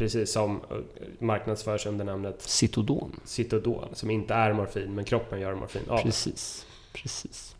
[0.00, 0.76] Precis som eh,
[1.18, 3.20] marknadsförs under namnet Citodon.
[3.24, 5.98] Citodon, som inte är morfin, men kroppen gör morfin av.
[6.02, 6.66] Precis.
[6.92, 7.56] Precis.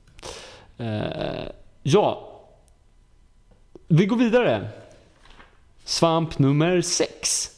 [0.79, 1.49] Eh,
[1.83, 2.39] ja.
[3.89, 4.69] Vi går vidare.
[5.85, 7.51] Svamp nummer sex.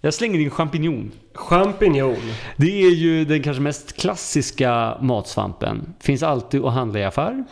[0.00, 1.12] Jag slänger in champinjon.
[1.34, 2.32] Champinjon.
[2.56, 5.94] Det är ju den kanske mest klassiska matsvampen.
[6.00, 7.44] Finns alltid att handla i affär.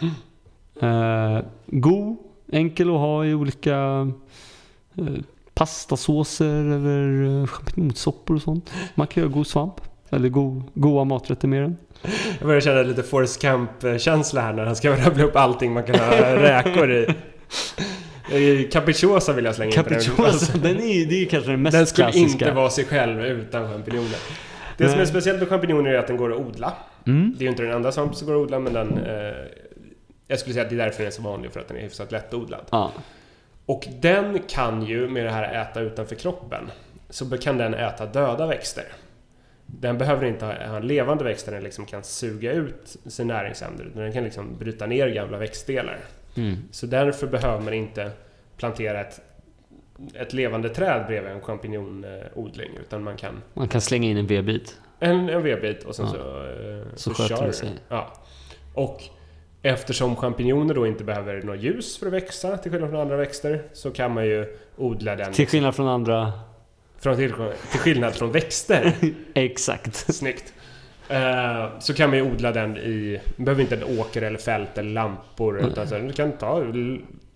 [0.81, 2.17] Eh, god,
[2.53, 3.77] enkel att ha i olika
[4.97, 5.05] eh,
[5.59, 8.73] pastasåser eller eh, champinjonsoppor och sånt.
[8.95, 9.81] Man kan göra god svamp.
[10.11, 11.77] Eller go, goda maträtter med den.
[12.39, 15.95] Jag börjar känna lite Forrest Camp-känsla här när han ska rabbla upp allting man kan
[15.99, 17.09] ha räkor i.
[18.73, 20.01] Capricciosa vill jag slänga in på den.
[20.01, 22.45] Capricciosa, den är, det är kanske den mest Den skulle klassiska.
[22.47, 24.19] inte vara sig själv utan champinjoner.
[24.77, 25.07] Det som är Nej.
[25.07, 26.73] speciellt med champinjoner är att den går att odla.
[27.07, 27.35] Mm.
[27.39, 28.99] Det är ju inte den enda svamp som går att odla, men den...
[28.99, 29.13] Eh,
[30.31, 31.81] jag skulle säga att det är därför den är så vanlig, för att den är
[31.81, 32.65] hyfsat lättodlad.
[32.71, 32.93] Ja,
[33.69, 36.71] Och den kan ju, med det här äta utanför kroppen,
[37.11, 38.85] så kan den äta döda växter.
[39.67, 43.87] Den behöver inte ha en levande växt där den liksom kan suga ut sin näringsämnen,
[43.87, 45.99] utan den kan liksom bryta ner gamla växtdelar.
[46.37, 46.57] mm.
[46.71, 48.11] Så därför behöver man inte
[48.57, 49.21] plantera ett,
[50.15, 54.77] ett levande träd bredvid en champinjonodling, utan man kan Man kan slänga in en vedbit.
[55.01, 56.13] en, en vedbit och sen Ja.
[56.13, 57.53] så, eh, Så så, kör det.
[57.53, 57.71] sig.
[57.89, 58.13] Ja.
[58.75, 59.03] Och
[59.63, 63.63] eftersom champinjoner då inte behöver något ljus för att växa, till skillnad från andra växter,
[63.73, 66.33] så kan man ju odla den Till skillnad från andra...
[66.99, 67.33] från, till,
[67.71, 68.93] till skillnad från växter.
[69.35, 70.15] Exakt.
[70.15, 70.53] Snyggt.
[71.09, 74.79] Eh, så kan man ju odla den i, man behöver inte en åker eller fält
[74.79, 75.59] eller lampor.
[75.59, 75.71] Mm.
[75.71, 76.65] Utan så, du kan ta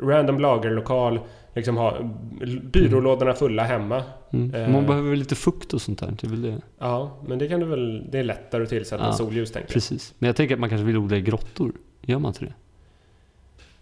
[0.00, 1.20] random lagerlokal,
[1.54, 1.98] liksom ha
[2.62, 4.02] byrålådorna fulla hemma.
[4.32, 4.54] Mm.
[4.54, 4.68] Eh.
[4.68, 6.14] Man behöver väl lite fukt och sånt där.
[6.20, 6.60] Det är väl det.
[6.78, 9.74] Ja, men det kan du väl, det är lättare att tillsätta Ja, solljus tänker jag.
[9.74, 10.14] Precis.
[10.18, 11.72] Men jag tänker att man kanske vill odla i grottor.
[12.02, 12.52] Gör man inte det?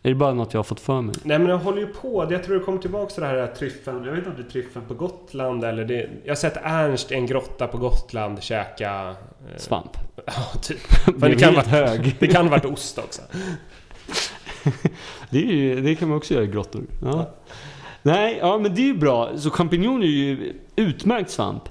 [0.03, 1.15] Är det bara något jag har fått för mig?
[1.23, 2.27] Nej men jag håller ju på.
[2.31, 4.05] Jag tror det kommer tillbaka till det här tryffeln.
[4.05, 6.09] Jag vet inte om det är tryffeln på Gotland eller det...
[6.25, 9.09] Jag har sett Ernst i en grotta på Gotland käka...
[9.09, 9.91] eh, Svamp.
[10.27, 10.79] Ja, typ.
[11.21, 12.17] det det kan vara- hög.
[12.21, 13.23] Det kan ha varit ost också.
[15.31, 16.83] Det, ju, det kan man också göra i grottor.
[17.03, 17.31] Ja.
[18.03, 19.39] Nej, ja men det är ju bra.
[19.39, 21.63] Så champinjon är ju utmärkt svamp.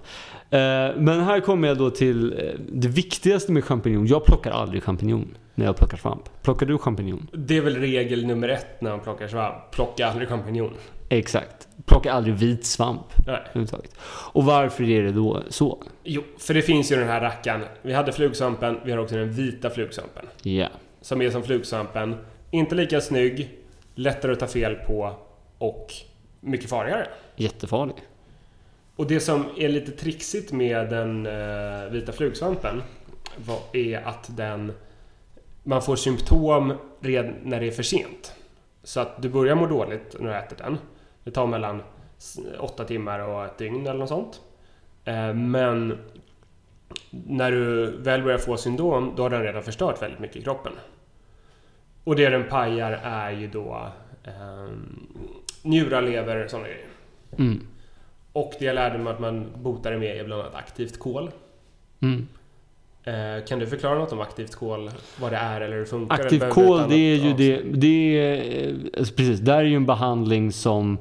[0.52, 4.08] Eh, Men här kommer jag då till eh, det viktigaste med champinjon.
[4.08, 6.24] Jag plockar aldrig champinjon när jag plockar svamp.
[6.42, 7.28] Plockar du champinjon?
[7.34, 9.72] Det är väl regel nummer ett när man plockar svamp.
[9.72, 10.74] Plocka aldrig champinjon.
[11.10, 11.68] Exakt.
[11.86, 13.40] Plockar aldrig vit svamp Nej.
[14.34, 15.84] Och varför är det då så?
[16.04, 17.62] Jo, för det finns ju den här rackaren.
[17.82, 20.26] Vi hade flugsvampen, vi har också den vita flugsvampen.
[20.44, 20.68] Ja.
[21.02, 22.16] Som är som flugsvampen.
[22.52, 23.50] Inte lika snygg,
[23.96, 25.14] lättare att ta fel på
[25.58, 25.94] och
[26.40, 27.08] mycket farligare.
[27.36, 27.96] Jättefarlig.
[29.00, 32.82] Och det som är lite trixigt med den eh, vita flugsvampen
[33.46, 34.72] var, är att den
[35.64, 38.34] man får symptom redan när det är för sent.
[38.84, 40.78] Så att du börjar må dåligt när du äter den.
[41.24, 41.82] Det tar mellan
[42.18, 44.42] s- åtta timmar och ett dygn eller något sånt.
[45.06, 45.98] Eh, men
[47.12, 50.74] när du väl börjar få syndrom då har den redan förstört väldigt mycket i kroppen.
[52.04, 53.88] Och det den pajar är ju då
[54.24, 54.68] eh,
[55.62, 56.88] njurar, lever och sådana grejer.
[57.38, 57.68] Mm.
[58.34, 61.32] Och det jag lärde mig att man botar det med är bland annat aktivt kol.
[62.00, 62.28] Mm.
[63.04, 64.92] Eh, kan du förklara något om aktivt kol?
[65.20, 66.16] Vad det är eller hur det funkar?
[66.16, 69.58] Aktiv Eller behöver du kol, det är ju det, det är, eh, alltså precis, där
[69.58, 70.98] är ju en behandling som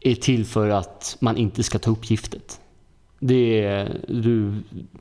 [0.00, 2.60] är till för att man inte ska ta upp giftet.
[3.18, 4.54] Det är, du,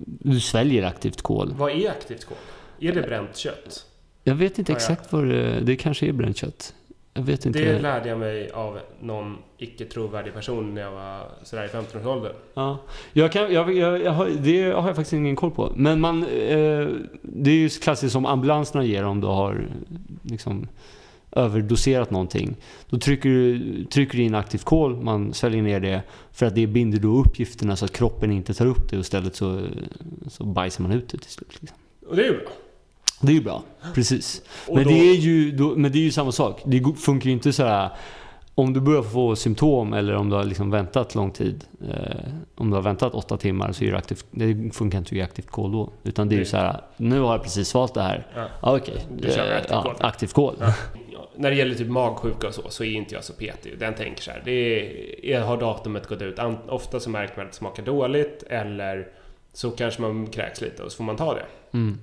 [0.06, 1.54] du sväljer aktivt kol.
[1.58, 2.38] Vad är aktivt kol?
[2.80, 3.86] Är det bränt kött?
[4.24, 6.74] Jag vet inte exakt vad det Det kanske är bränt kött.
[7.14, 7.60] Jag vet inte.
[7.60, 12.34] Det lärde jag mig av någon icke trovärdig person när jag var sådär i 15-årsåldern.
[12.54, 12.78] Ja.
[13.14, 15.74] Jag kan, jag, jag, jag har, det har jag faktiskt ingen koll på.
[15.76, 16.88] Men man, eh,
[17.22, 19.68] det är ju klassiskt som ambulanserna ger om du har
[20.24, 20.68] liksom,
[21.32, 22.56] överdoserat någonting.
[22.90, 26.02] Då trycker du, trycker du in aktivt kol, man sväljer ner det.
[26.32, 29.02] För att det binder då upp gifterna så att kroppen inte tar upp det och
[29.02, 29.62] istället så,
[30.28, 31.62] så bajsar man ut det till slut.
[31.62, 31.78] Liksom.
[32.08, 32.52] Och det är ju bra.
[33.22, 33.64] Det är ju bra,
[33.96, 34.42] precis.
[34.68, 36.62] Men, då, det är ju, då, men det är ju samma sak.
[36.66, 37.90] Det funkar ju inte så här.
[38.56, 41.64] Om du börjar få symptom eller om du har liksom väntat lång tid.
[41.90, 41.96] Eh,
[42.56, 44.26] om du har väntat åtta timmar så är det aktivt.
[44.32, 45.94] Det funkar inte i aktivt kol då.
[46.04, 46.82] Utan det är ju så här.
[46.98, 48.28] Nu har jag precis svalt det här.
[48.36, 48.48] Ja.
[48.62, 49.06] Ja, Okej.
[49.36, 49.96] Kör Eh, aktivt ja, kol.
[50.00, 50.56] aktivt kol.
[50.60, 50.74] Ja.
[51.36, 53.80] När det gäller typ magsjuka och så, så är inte jag så petig.
[53.80, 54.42] Den tänker så här.
[54.46, 56.40] Det är, har datumet gått ut?
[56.70, 59.08] Ofta så märker man att det smakar dåligt eller
[59.54, 61.46] så kanske man kräks lite och så får man ta det.
[61.78, 62.00] Mm.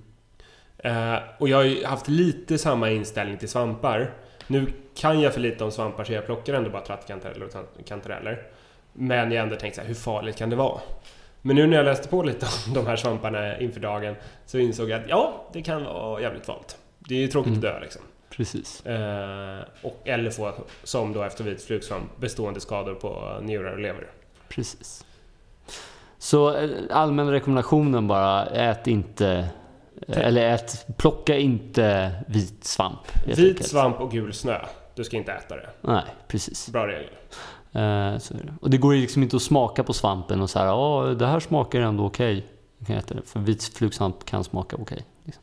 [0.79, 4.11] Eh, och jag har ju haft lite samma inställning till svampar.
[4.47, 4.66] Nu
[4.97, 8.43] kan jag för lite om svampar så jag plockar ändå bara trattkantareller och kantareller.
[8.93, 10.81] Men jag har ändå tänkt så här, hur farligt kan det vara?
[11.43, 14.14] Men nu när jag läste på lite om de här svamparna inför dagen
[14.47, 16.76] så insåg jag att ja, det kan vara jävligt farligt.
[16.99, 17.59] Det är ju tråkigt Mm.
[17.59, 18.03] att dö liksom.
[18.31, 18.87] Precis.
[18.87, 20.53] Eh, och, eller få,
[20.83, 24.07] som då efter vit flugsvamp, bestående skador på njurar och lever.
[24.49, 25.05] Precis.
[26.18, 29.49] Så eh, allmän rekommendationen bara, ät inte
[30.09, 32.99] eller ät, plocka inte vit svamp.
[33.26, 33.66] Vit enkelt.
[33.68, 34.59] svamp och gul snö.
[34.94, 35.68] Du ska inte äta det.
[35.80, 36.68] Nej, precis.
[36.68, 37.11] Bra regel.
[37.72, 38.53] Eh, så det.
[38.61, 41.26] Och det går ju liksom inte att smaka på svampen och så här, ja det
[41.26, 42.46] här smakar ändå okej.
[42.78, 45.05] Det, för vit flugsvamp kan smaka okej.
[45.24, 45.42] liksom.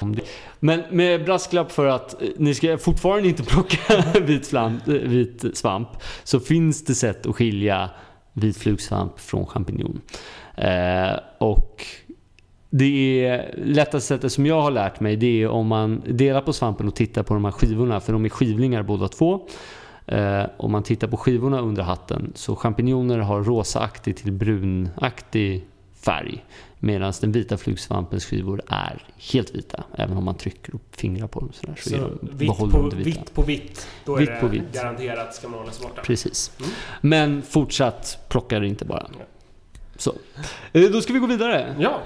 [0.00, 0.22] Om det-
[0.60, 5.56] Men med brasklapp för att eh, ni ska fortfarande inte plocka vit, svamp, eh, vit
[5.58, 5.88] svamp
[6.24, 7.90] så finns det sätt att skilja
[8.32, 10.00] vit flugsvamp från champinjon.
[10.56, 11.86] Eh, och
[12.70, 16.52] det är lättaste sättet som jag har lärt mig det är om man delar på
[16.52, 19.46] svampen och tittar på de här skivorna för de är skivlingar båda två.
[20.06, 25.64] Eh, om man tittar på skivorna under hatten så champinjoner har rosaaktig till brunaktig
[26.00, 26.44] färg
[26.78, 29.02] medan den vita flugsvampens skivor är
[29.32, 32.36] helt vita även om man trycker och fingrar på dem sådär, så, är Så de
[32.38, 32.96] vitt på, vita.
[32.96, 34.72] vitt på vitt, då Vitt är det på vitt.
[34.72, 36.02] garanterat ska man hålla sig borta.
[36.02, 36.52] Precis.
[36.58, 36.70] Mm.
[37.00, 39.06] Men fortsatt plocka det inte bara.
[39.18, 39.24] Ja.
[39.96, 40.12] Så.
[40.72, 41.74] Eh, Då ska vi gå vidare.
[41.78, 42.00] Ja,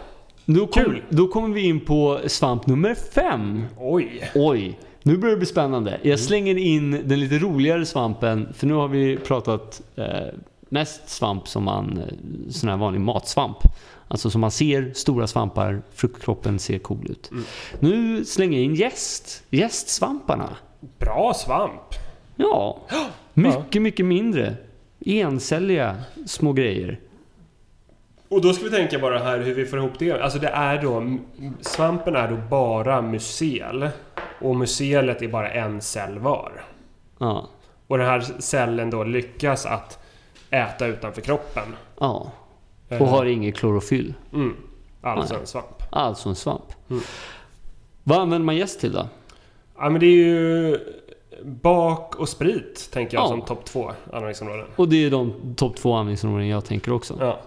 [0.45, 1.03] Då, kom, Kul.
[1.09, 3.65] då kommer vi in på svamp nummer fem.
[3.79, 4.31] oj.
[4.35, 6.01] Oj, nu börjar det bli spännande.
[6.03, 10.07] Jag slänger in den lite roligare svampen, för nu har vi pratat eh,
[10.69, 13.57] mest svamp som man, eh, sån här vanlig matsvamp.
[14.09, 17.31] Alltså som man ser stora svampar, fruktkroppen ser cool ut.
[17.31, 17.45] Mm.
[17.81, 20.57] Nu slänger jag in jäst, jästsvamparna.
[20.99, 21.95] Bra svamp.
[22.37, 22.81] Ja,
[23.35, 24.55] mycket, mycket mindre.
[25.01, 27.01] Encelliga små grejer.
[28.33, 30.13] Och då ska vi tänka bara här hur vi får ihop det.
[30.13, 31.17] Alltså det är då,
[31.61, 33.89] svampen är då bara mycel.
[34.41, 36.65] Och mycelet är bara en cell var.
[37.19, 37.49] Ja,
[37.87, 39.99] Och den här cellen då lyckas att
[40.51, 41.63] äta utanför kroppen.
[42.01, 42.31] ja.
[42.89, 44.15] Eh, Och har inget klorofyll.
[44.33, 44.57] Mm.
[45.03, 45.83] Alltså en svamp.
[45.91, 46.73] Alltså en svamp.
[46.91, 47.03] Mm.
[48.03, 49.09] Vad använder man jäst till då?
[49.79, 50.79] Ja men det är ju
[51.45, 53.29] bak och sprit tänker jag Ja.
[53.29, 54.67] som topp två användningsområden.
[54.77, 57.17] Och det är de topp två användningsområden jag tänker också.
[57.21, 57.39] Ja.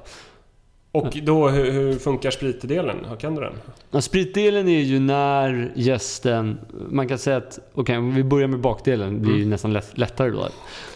[0.96, 3.06] Och då hur, hur funkar spritdelen?
[3.10, 3.54] Hur kan du den?
[3.92, 6.58] Ja, spritdelen är ju när gästen,
[6.90, 9.50] man kan säga att, okej om vi börjar med bakdelen, det blir Mm.
[9.50, 10.48] nästan lätt, lättare då.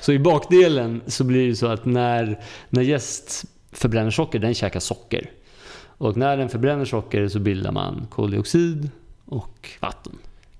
[0.01, 2.39] Så i bakdelen så blir det ju så att när,
[2.69, 5.29] när gäst förbränner socker, den käkar socker.
[5.97, 8.89] Och när den förbränner socker så bildar man koldioxid
[9.25, 10.13] och vatten.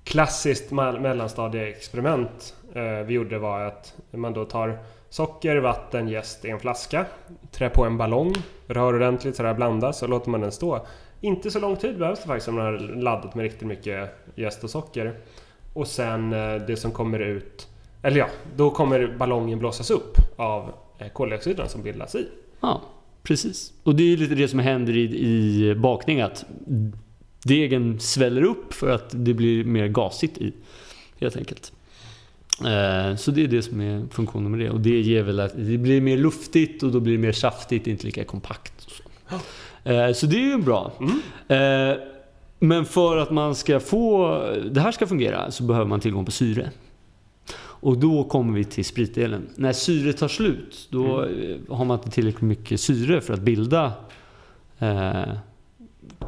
[0.04, 4.78] Klassiskt mell- mellanstadieexperiment eh, vi gjorde var att man då tar
[5.10, 7.06] socker, vatten, jäst i en flaska,
[7.50, 8.34] Trä på en ballong,
[8.66, 10.86] rör ordentligt så det här blandas och låter man den stå.
[11.20, 14.64] Inte så lång tid behövs det faktiskt om man har laddat med riktigt mycket jäst
[14.64, 15.14] och socker.
[15.72, 17.68] Och sen eh, det som kommer ut,
[18.02, 22.28] eller ja, då kommer ballongen blåsas upp av eh, koldioxiden som bildas i.
[22.60, 22.82] Ja,
[23.22, 23.72] precis.
[23.82, 26.44] Och det är lite det som händer i, i bakning, att
[27.44, 30.52] degen sväller upp för att det blir mer gasigt i,
[31.20, 31.72] helt enkelt.
[32.64, 34.70] Eh, Så det är det som är funktionen med det.
[34.70, 37.86] Och det ger väl att det blir mer luftigt och då blir det mer saftigt,
[37.86, 38.72] inte lika kompakt.
[38.80, 39.02] Så,
[39.84, 40.92] Eh, så det är ju bra.
[41.00, 41.90] Mm.
[41.92, 41.96] Eh,
[42.58, 44.38] Men för att man ska få
[44.70, 46.70] det här ska fungera så behöver man tillgång på syre.
[47.82, 49.48] Och då kommer vi till spritdelen.
[49.56, 53.92] När syret tar slut, då eh, har man inte tillräckligt mycket syre för att bilda
[54.78, 55.22] eh,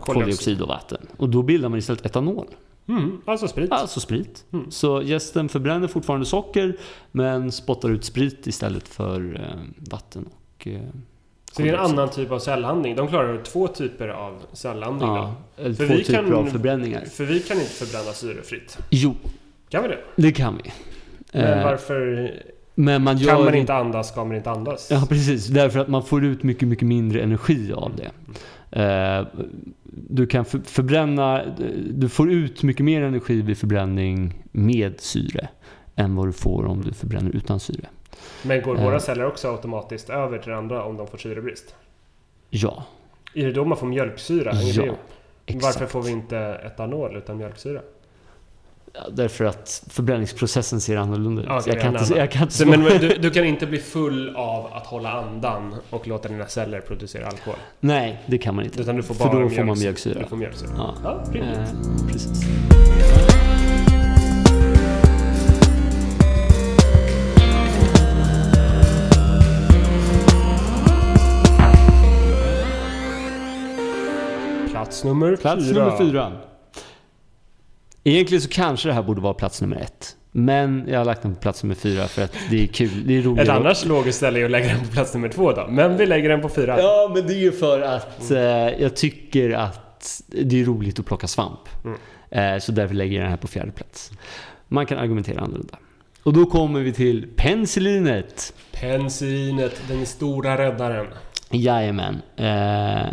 [0.01, 1.07] koldioxid och vatten.
[1.17, 2.47] Och då bildar man istället etanol.
[2.89, 3.73] Mm, alltså sprit.
[3.73, 4.45] Alltså sprit.
[4.53, 4.71] Mm.
[4.71, 6.77] Så gästen förbränner fortfarande socker
[7.13, 9.61] men spottar ut sprit istället för eh,
[9.91, 10.25] vatten
[10.57, 10.81] och eh,
[11.53, 12.97] Så det är en annan typ av cellhandling.
[12.97, 17.05] De klarar två typer av cellhandling Ja, eller För två vi typer kan- av förbränningar.
[17.05, 18.79] För vi kan inte förbränna syrefritt.
[18.91, 19.15] Jo,
[19.69, 19.99] Kan vi det?
[20.17, 20.73] det kan vi.
[21.33, 22.31] Men Eh, varför
[22.75, 24.89] men man kan man inte andas ska man inte andas?
[24.91, 25.47] Ja, precis.
[25.47, 28.11] Därför att man får ut mycket, mycket mindre energi av det.
[28.73, 29.27] Eh,
[29.85, 31.43] Du kan för, förbränna,
[31.91, 35.49] du får ut mycket mer energi vid förbränning med syre
[35.97, 37.87] än vad du får om du förbränner utan syre.
[38.43, 38.85] Men går Eh.
[38.85, 41.75] våra celler också automatiskt över till andra om de får syrebrist?
[42.51, 42.85] Ja,
[43.35, 44.53] Är det då man får mjölksyra?
[44.53, 44.99] Hänger det Ja, ihop?
[45.47, 45.65] exakt.
[45.81, 47.81] Varför får vi inte etanol utan mjölksyra?
[49.11, 51.49] Därför att förbränningsprocessen ser annorlunda ut.
[51.49, 54.37] Ja, jag, kan inte, jag kan inte men men du, du kan inte bli full
[54.37, 57.57] av att hålla andan och låta dina celler producera alkohol?
[57.81, 58.81] Nej, det kan man inte.
[58.81, 59.85] Utan du får För bara då får man mjölksyra.
[59.85, 60.21] mjölksyra.
[60.23, 60.71] Du får mjölksyra.
[60.77, 60.95] Ja.
[61.05, 61.59] Ja, rimligt.
[61.59, 62.45] Eh, precis.
[74.71, 75.85] Plats nummer Plats fyra.
[75.85, 76.33] nummer fyra.
[78.05, 80.17] Egentligen så kanske det här borde vara plats nummer ett.
[80.33, 83.07] Men jag har lagt den på plats nummer fyra för att det är kul.
[83.07, 83.43] Det är roligt.
[83.43, 85.67] Ett annars logiskt ställe är att lägga den på plats nummer två då.
[85.71, 86.81] Men vi lägger den på fyra.
[86.81, 88.39] Ja, men det är ju för att eh,
[88.83, 91.61] jag tycker att det är roligt att plocka svamp.
[91.85, 91.99] Mm.
[92.31, 94.11] Eh, så därför lägger jag den här på fjärde plats.
[94.69, 95.79] Man kan argumentera annorlunda.
[96.23, 98.55] Och då kommer vi till penicillinet.
[98.73, 101.07] Penicillinet, den stora räddaren.
[101.51, 102.23] Jajamän.
[102.37, 103.13] Eh,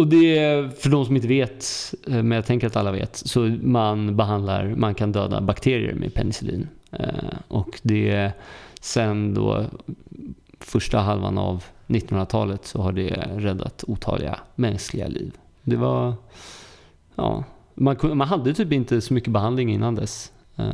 [0.00, 3.16] och det är, för de som inte vet, eh, men jag tänker att alla vet,
[3.16, 6.68] så man behandlar, man kan döda bakterier med penicillin.
[6.92, 7.08] Eh,
[7.48, 8.32] och det är
[8.80, 9.64] sen då
[10.60, 15.32] första halvan av 1900-talet så har det räddat otaliga mänskliga liv.
[15.62, 16.14] Det var,
[17.14, 17.44] ja,
[17.74, 20.32] man, man hade typ inte så mycket behandling innan dess.
[20.56, 20.64] Eh,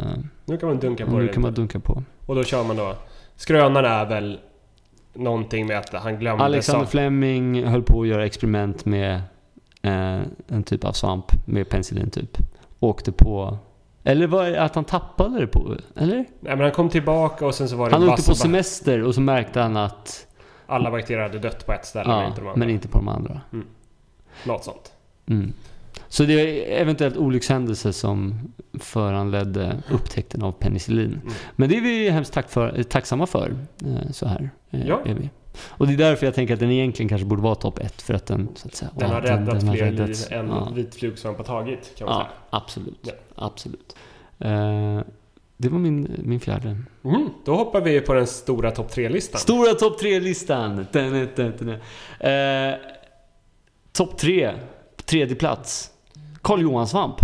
[0.45, 2.03] Nu kan man dunka på nu det kan man dunka på.
[2.27, 2.95] Och då kör man då...
[3.37, 4.39] Skrönan är väl
[5.19, 9.15] någonting med att han glömde Alexander Fleming höll på att göra experiment med
[9.83, 12.39] eh, en typ av svamp med penicillin typ.
[12.81, 13.59] Åkte på...
[14.05, 15.77] Eller var det att han tappade det på?
[15.97, 16.17] Eller?
[16.17, 19.15] Nej men han kom tillbaka och sen så var det Han åkte på semester och
[19.15, 20.27] så märkte han att...
[20.67, 22.59] Alla bakterier hade dött på ett ställe men Ja, inte de andra.
[22.59, 23.41] men inte på de andra.
[24.45, 24.93] Något sånt.
[25.27, 25.53] Mm.
[26.09, 28.35] Så det är eventuellt olyckshändelse som
[28.81, 31.13] föranledde upptäckten av penicillin.
[31.23, 31.33] Mm.
[31.57, 33.55] Men det är vi hemskt tack för, tacksamma för.
[33.87, 35.01] eh, Så här eh, Ja.
[35.05, 35.31] är vi.
[35.69, 38.03] Och det är därför jag tänker att den egentligen kanske borde vara topp ett.
[38.03, 40.73] För att den, så att säga, Den har räddat den har fler liv än Ja.
[40.75, 42.33] vit flugsvamp har tagit kan man Ja, säga.
[42.51, 43.01] absolut.
[43.03, 43.13] Ja.
[43.35, 43.97] absolut.
[44.39, 45.01] Eh,
[45.57, 46.77] det var min, min fjärde.
[47.05, 49.41] Mm, då hoppar vi på den stora topp tre-listan.
[49.41, 50.87] Stora topp tre-listan.
[50.93, 51.71] Dun, dun, dun, dun.
[52.31, 52.75] Eh,
[53.93, 54.53] topp tre,
[54.97, 55.91] på tredje plats.
[56.47, 57.17] Karl Johan Svamp.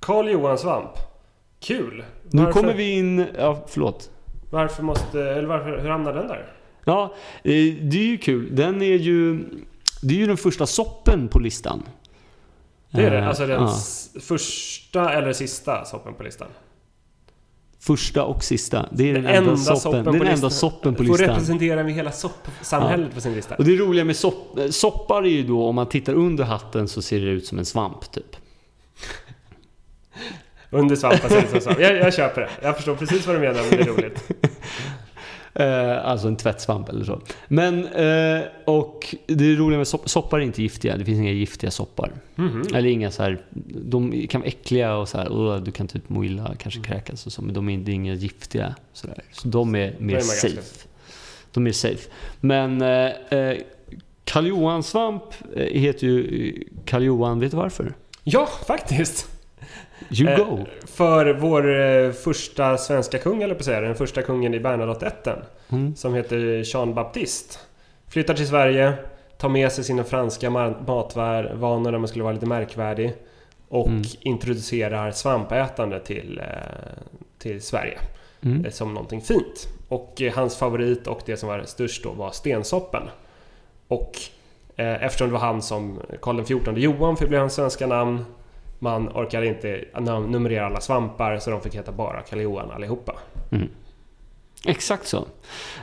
[0.00, 0.90] Karl Johan Svamp.
[1.60, 2.04] Kul!
[2.30, 3.26] Nu Varför- kommer vi in...
[3.38, 4.10] Ja, förlåt.
[4.50, 5.22] Varför måste...
[5.22, 6.52] Eller varför, hur hamnar den där?
[6.84, 7.14] Ja,
[7.44, 7.50] eh,
[7.82, 8.56] det är ju kul.
[8.56, 9.44] Den är ju...
[10.02, 11.82] Det är ju den första soppen på listan.
[12.90, 13.18] Det är det?
[13.18, 13.72] Eh, Alltså den ja.
[14.20, 16.48] första eller sista soppen på listan?
[17.86, 18.88] Första och sista.
[18.92, 21.28] Det är den, Den enda, enda soppen, soppen det är den enda soppen på listan.
[21.28, 23.54] representera med hela soppsamhället på sin lista.
[23.54, 26.88] Och det roliga med sopp, eh, soppar är ju då, om man tittar under hatten
[26.88, 28.36] så ser det ut som en svamp typ.
[30.70, 31.80] Under svampen ser det som svamp.
[31.80, 32.50] Jag, jag köper det.
[32.62, 34.30] Jag förstår precis vad du menar, men det är roligt.
[35.58, 37.20] Eh, alltså en tvättsvamp eller så.
[37.48, 40.96] Men, eh, och det roliga med sopp, soppar är inte giftiga.
[40.96, 42.12] Det finns inga giftiga soppar.
[42.34, 42.62] Mhm.
[42.74, 43.38] Eller inga så här,
[43.84, 46.90] de kan vara äckliga och så här, "Åh, du kan typ må illa, kanske Mm.
[46.90, 47.42] kräkas och så.
[47.42, 48.74] Men de är inte inga giftiga.
[48.92, 49.22] Så, där.
[49.32, 50.86] så de är mer safe.
[51.52, 52.10] De är safe.
[52.40, 53.56] Men eh, eh,
[54.24, 55.22] Karl Johan-svamp
[55.56, 56.54] eh, heter ju
[56.84, 57.94] Karl Johan, vet du varför?
[58.24, 59.28] Ja, faktiskt!
[60.10, 60.64] You Eh, go!
[60.86, 65.38] För vår eh, första svenska kung, eller på säga, den första kungen i Bernadotte-ätten,
[65.72, 65.96] Mm.
[65.96, 67.58] som heter Jean Baptiste.
[68.08, 68.92] Flyttar till Sverige,
[69.38, 73.12] tar med sig sina franska ma- matvanor där man skulle vara lite märkvärdig.
[73.68, 74.02] Och Mm.
[74.20, 76.44] introducerar svampätande till, eh,
[77.38, 77.98] till Sverige.
[78.42, 78.70] Mm.
[78.72, 79.68] som någonting fint.
[79.88, 83.02] Och hans favorit och det som var störst då var stensoppen.
[83.88, 84.12] Och
[84.76, 88.24] eh, eftersom det var han som Karl XIV Johan bli hans svenska namn.
[88.78, 89.84] Man orkade inte
[90.28, 93.12] numrera alla svampar så de fick heta bara Karl Johan allihopa.
[93.50, 93.68] Mm.
[94.66, 95.26] Exakt så.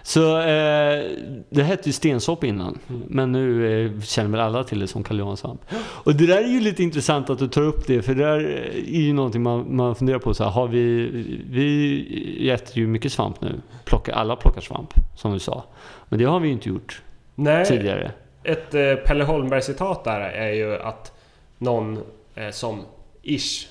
[0.04, 1.04] Så eh,
[1.50, 2.80] det hette ju stensopp innan.
[2.90, 3.04] Mm.
[3.08, 5.62] Men nu eh, känner väl alla till det som Karl svamp.
[5.76, 8.02] Och det där är ju lite intressant att du tar upp det.
[8.02, 8.40] För det där
[8.88, 10.34] är ju någonting man, man funderar på.
[10.34, 11.10] Så här, har vi,
[11.50, 13.62] vi äter ju mycket svamp nu.
[13.86, 15.64] Plockar, alla plockar svamp, som du sa.
[16.10, 17.02] Men det har vi ju inte gjort
[17.36, 18.12] Nej, tidigare.
[18.44, 21.12] ett eh, Pelle Holmberg-citat där är ju att
[21.58, 22.04] någon eh,
[22.52, 22.86] som
[23.22, 23.68] ish,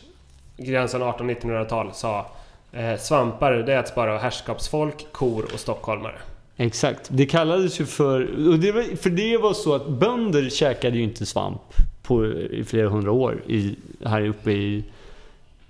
[0.56, 2.26] gränsen 1800-1900-tal, sa
[2.72, 6.18] eh, Svampar det äts bara av herrskapsfolk, kor och stockholmare.
[6.56, 7.08] Exakt.
[7.08, 8.48] Det kallades ju för...
[8.48, 11.62] Och det var, för det var så att bönder käkade ju inte svamp
[12.02, 14.84] på, i flera hundra år i, här uppe i,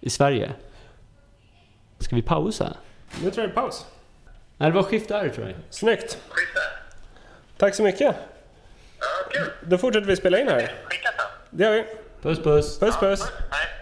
[0.00, 0.52] i Sverige.
[1.98, 2.76] Ska vi pausa?
[3.24, 3.86] Nu tror jag det är paus.
[4.56, 5.56] Nej, det var skift där tror jag.
[5.70, 6.18] Snyggt!
[7.56, 8.16] Tack så mycket!
[8.98, 9.52] Ja, kul.
[9.70, 10.74] Då fortsätter vi spela in här.
[10.84, 11.10] Skicka.
[11.50, 11.84] Det gör vi.
[12.22, 12.78] Puss puss.
[12.78, 13.22] Puss puss!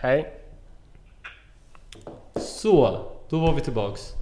[0.00, 0.32] Hej.
[2.36, 4.14] Så, då var vi tillbaks.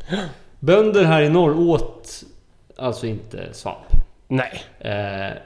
[0.61, 2.25] Bönder här i norr åt
[2.77, 3.87] alltså inte svamp.
[4.29, 4.63] Nej.
[4.79, 5.37] Eh,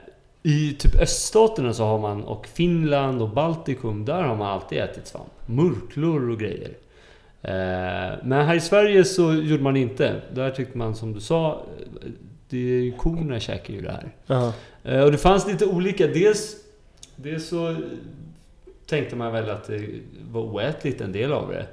[0.42, 5.06] I typ öststaterna så har man, och Finland och Baltikum, där har man alltid ätit
[5.06, 5.32] svamp.
[5.46, 6.70] Murklor och grejer.
[7.42, 10.20] Eh, men här i Sverige så gjorde man inte.
[10.34, 12.08] Där tyckte man som du sa, eh,
[12.48, 14.10] det är ju korna käkar ju det här.
[14.26, 14.52] Ja.
[14.84, 16.06] Eh, och det fanns lite olika.
[16.06, 16.56] Dels,
[17.16, 17.76] dels så
[18.92, 21.66] tänkte man väl att det var oätligt en del av det.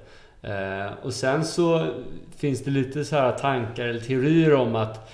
[0.50, 1.94] Eh, och sen så
[2.38, 5.12] finns det lite så här tankar eller teorier om att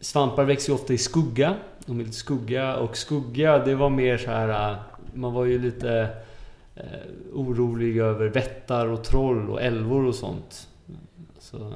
[0.00, 1.54] svampar växer ju ofta i skugga.
[1.86, 4.70] De är lite skugga och skugga det var mer så här...
[4.70, 4.76] Eh,
[5.12, 6.08] man var ju lite
[6.76, 6.82] eh,
[7.32, 10.68] orolig över vättar och troll och älvor och sånt.
[11.38, 11.72] Så,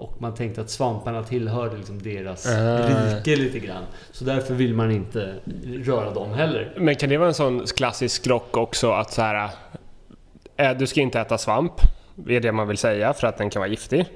[0.00, 2.88] och man tänkte att svamparna tillhörde liksom deras Ah.
[2.88, 3.84] rike lite grann.
[4.12, 5.34] Så därför vill man inte
[5.84, 6.72] röra dem heller.
[6.76, 9.50] Men kan det vara en sån klassisk skrock också att så här...
[10.56, 11.72] eh, Du ska inte äta svamp.
[12.14, 14.06] Det är det man vill säga för att den kan vara giftig.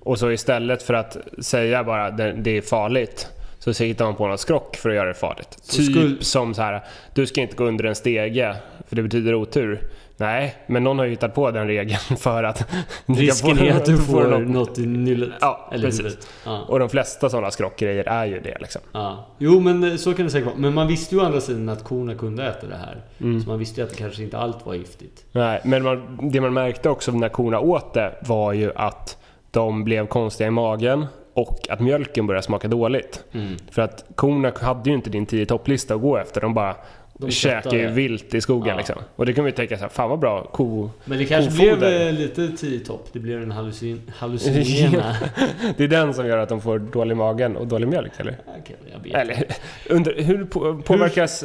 [0.00, 3.28] Och så istället för att säga bara det, det är farligt
[3.58, 5.58] så hittar man på något skrock för att göra det farligt.
[5.62, 6.84] Så typ skulle- som så här,
[7.14, 8.56] du ska inte gå under en stege
[8.88, 9.80] för det betyder otur.
[10.18, 12.68] Nej, men någon har ju hittat på den regeln för att...
[13.06, 14.48] Risken är att du får något.
[14.48, 15.30] något i nyllet.
[15.40, 16.18] Ja, eller precis.
[16.44, 16.64] Ja.
[16.68, 18.80] Och de flesta sådana skrockgrejer är ju det liksom.
[18.92, 19.26] Ja.
[19.38, 20.56] Jo, men eh, så kan det säkert vara.
[20.56, 23.02] Men man visste ju å andra sidan att korna kunde äta det här.
[23.20, 23.40] Mm.
[23.40, 25.24] Så man visste ju att det kanske inte allt var giftigt.
[25.32, 29.18] Nej, men man, det man märkte också när korna åt det var ju att
[29.50, 33.24] de blev konstiga i magen och att mjölken började smaka dåligt.
[33.70, 36.40] För att korna hade ju inte din 10 topplista att gå efter.
[36.40, 36.76] De bara
[37.18, 38.76] De käkar ju vilt i skogen Ja.
[38.76, 38.96] liksom.
[39.16, 40.90] Och det kan vi tänka så här, fan vad bra, ko...
[41.04, 41.76] Men det kanske Kofoder.
[41.76, 43.08] blev eh, lite tio topp.
[43.12, 45.16] Det blev en hallucin hallucinogena.
[45.76, 48.38] Det är den som gör att de får dålig magen och dålig mjölk, eller?
[48.60, 49.14] Okej, jag vet.
[49.14, 49.44] Eller,
[49.90, 51.44] under, hur på, påverkas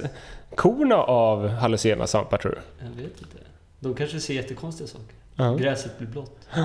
[0.56, 2.86] korna av hallucinogena svampar tror du?
[2.86, 3.38] Jag vet inte.
[3.80, 5.16] De kanske ser jättekonstiga saker.
[5.36, 5.56] Ja.
[5.56, 6.40] Gräset blir blått.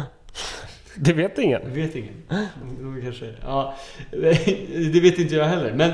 [0.98, 1.62] Det vet ingen.
[1.62, 2.14] Jag vet ingen.
[2.28, 3.34] De, de kanske...
[3.42, 3.74] Ja,
[4.92, 5.72] det vet inte jag heller.
[5.74, 5.92] Men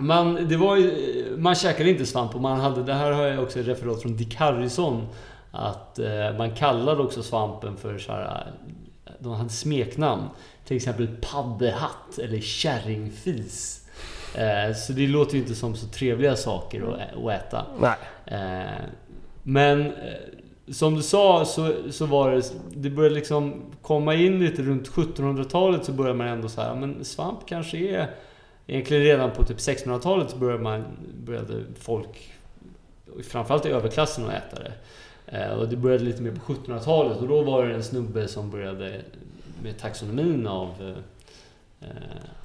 [0.00, 3.42] man, det var ju, man käkade inte svamp och man hade, det här har jag
[3.42, 5.06] också ett referat från Dick Harrison.
[5.50, 8.52] Att eh, man kallade också svampen för så här,
[9.18, 10.28] de hade smeknamn.
[10.64, 13.88] Till exempel paddehatt eller kärringfis.
[14.34, 17.66] Eh, så det låter ju inte som så trevliga saker att, äta.
[17.80, 17.96] Nej.
[18.26, 18.84] Eh,
[19.42, 19.92] men eh,
[20.72, 25.84] som du sa så, så var det, det började liksom komma in lite runt 1700-talet
[25.84, 28.10] så började man ändå så här, men svamp kanske är
[28.70, 30.84] Egentligen redan på typ 1600-talet så började, man,
[31.24, 32.32] började folk,
[33.28, 34.72] framförallt i överklassen, att äta det.
[35.26, 38.50] Eh, och det började lite mer på 1700-talet och då var det en snubbe som
[38.50, 39.00] började
[39.62, 40.94] med taxonomin av,
[41.80, 41.88] eh,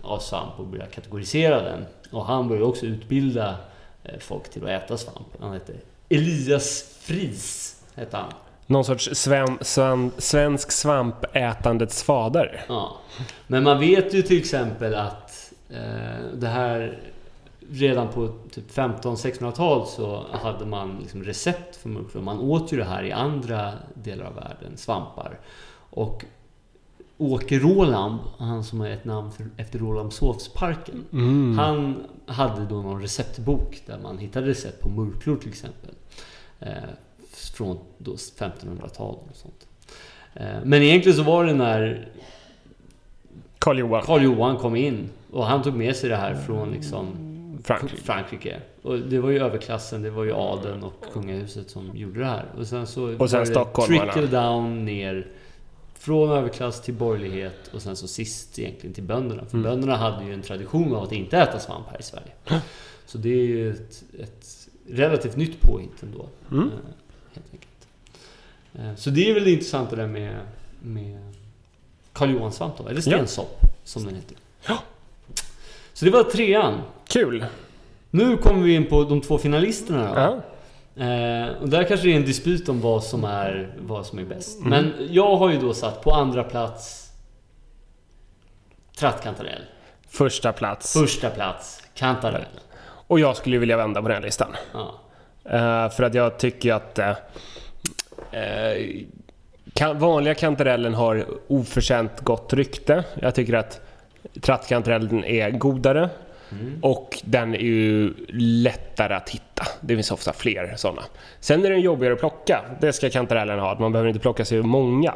[0.01, 1.85] av svamp och började kategorisera den.
[2.11, 3.55] Och han började också utbilda
[4.03, 5.27] eh, folk till att äta svamp.
[5.39, 5.73] Han hette
[6.09, 7.81] Elias Fries.
[7.95, 8.33] Hette han.
[8.67, 12.65] Någon sorts sven, sven, svensk svampätandets fader.
[12.67, 12.97] Ja.
[13.47, 15.24] Men man vet ju till exempel att
[16.33, 16.99] det här
[17.69, 22.21] redan på typ 1500-1600-tal så hade man liksom recept för mörkblå.
[22.21, 25.39] Man åt ju det här i andra delar av världen, svampar.
[25.89, 26.25] Och
[27.17, 31.05] Åke Roland, han som är ett namn för, efter Rålambshovsparken.
[31.13, 31.57] Mm.
[31.57, 35.91] Han hade då någon receptbok där man hittade recept på murklor till exempel.
[36.59, 36.73] Eh,
[37.31, 39.67] från då 1500-talet och sånt.
[40.33, 42.09] Eh, men egentligen så var det när
[43.59, 44.03] Karl Johan.
[44.05, 47.07] Karl Johan kom in och han tog med sig det här från liksom
[47.63, 48.01] Frankrike.
[48.03, 48.61] Frankrike.
[48.81, 52.45] Och det var ju överklassen, det var ju adeln och kungahuset som gjorde det här.
[52.57, 54.13] Och sen så Och sen var det stockholmarna.
[54.13, 55.27] trickle down ner
[55.93, 59.45] från överklass till borgerlighet och sen så sist egentligen till bönderna.
[59.45, 59.63] För Mm.
[59.71, 62.31] bönderna hade ju en tradition av att inte äta svamp här i Sverige.
[63.05, 66.25] Så det är ju ett, ett relativt nytt påhitt ändå.
[66.51, 66.63] Mm.
[66.67, 66.73] eh,
[67.33, 67.87] Helt enkelt.
[68.73, 70.39] Eh, Så det är väl det intressanta där med,
[70.81, 71.33] med
[72.13, 74.37] Karl Johan svamp då, eller stensopp som den heter.
[74.67, 74.77] Ja.
[75.95, 76.81] Så det var trean.
[77.07, 77.45] Kul.
[78.09, 80.19] Nu kommer vi in på de två finalisterna då.
[80.19, 80.41] Ja.
[81.05, 84.23] Eh, och där kanske det är en dispyt om vad som är, vad som är
[84.23, 84.59] bäst.
[84.59, 84.69] Mm.
[84.69, 87.11] Men jag har ju då satt på andra plats
[88.97, 89.61] Trattkantarell.
[90.07, 90.93] Första plats.
[90.93, 92.45] Första plats Kantarell.
[93.07, 94.55] Och jag skulle vilja vända på den listan.
[94.73, 95.01] Ja.
[95.43, 97.09] Eh, för att jag tycker att eh,
[98.31, 98.95] eh,
[99.73, 103.03] kan, vanliga kantarellen har oförtjänt gott rykte.
[103.21, 103.84] Jag tycker att
[104.41, 106.09] trattkantarellen är godare
[106.51, 106.79] Mm.
[106.81, 108.13] och den är ju
[108.63, 109.63] lättare att hitta.
[109.81, 111.01] Det finns ofta fler sådana.
[111.39, 112.65] Sen är den jobbigare att plocka.
[112.81, 113.79] Det ska kantarellen ha.
[113.79, 115.13] Man behöver inte plocka sig många.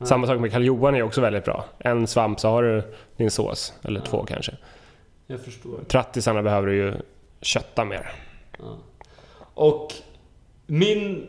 [0.00, 1.64] Samma sak med Karl Johan är också väldigt bra.
[1.78, 2.82] En svamp så har du
[3.16, 4.06] din sås, eller Ja.
[4.06, 4.52] två kanske.
[5.26, 5.80] Jag förstår.
[5.88, 6.94] Trattisarna behöver du ju
[7.40, 8.12] kötta mer.
[9.54, 9.92] Och
[10.66, 11.26] min...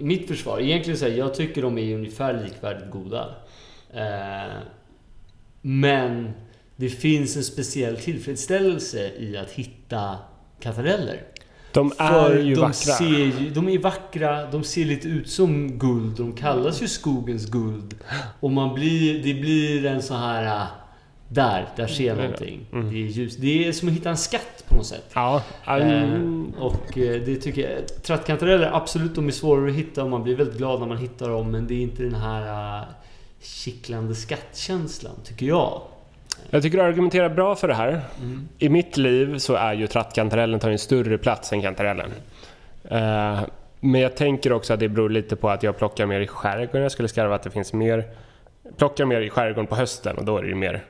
[0.00, 3.34] Mitt försvar, egentligen så här, jag tycker de är ungefär likvärdigt goda.
[3.94, 4.52] Eh,
[5.60, 6.30] men
[6.76, 10.16] det finns en speciell tillfredsställelse i att hitta
[10.60, 11.22] kantareller.
[11.72, 12.74] De För är ju de vackra.
[12.74, 16.16] Ser ju, de är vackra, de ser lite ut som guld.
[16.16, 17.94] De kallas ju skogens guld.
[18.40, 20.46] Och man blir, det blir en så här...
[20.62, 20.66] ah,
[21.28, 22.24] Där, där ser jag Mm.
[22.24, 22.66] någonting.
[22.72, 22.90] Mm.
[22.92, 23.36] Det är ljus.
[23.36, 25.10] Det är som att hitta en skatt på något sätt.
[25.14, 26.52] Ja, mm.
[26.56, 28.02] Eh, och eh, det tycker jag...
[28.02, 31.28] Trattkantareller, absolut, de är svårare att hitta och man blir väldigt glad när man hittar
[31.28, 31.50] dem.
[31.50, 32.84] Men det är inte den här uh,
[33.42, 35.82] kittlande skattkänslan, tycker jag.
[36.50, 38.00] Jag tycker du argumenterar bra för det här.
[38.20, 38.48] Mm.
[38.58, 42.10] I mitt liv så är ju trattkantarellen tar en större plats än kantarellen.
[42.84, 43.40] Eh,
[43.80, 46.82] Men jag tänker också att det beror lite på att jag plockar mer i skärgården.
[46.82, 48.04] Jag skulle skarva att det finns mer...
[48.76, 50.84] Plockar mer i skärgården på hösten och då är det ju mer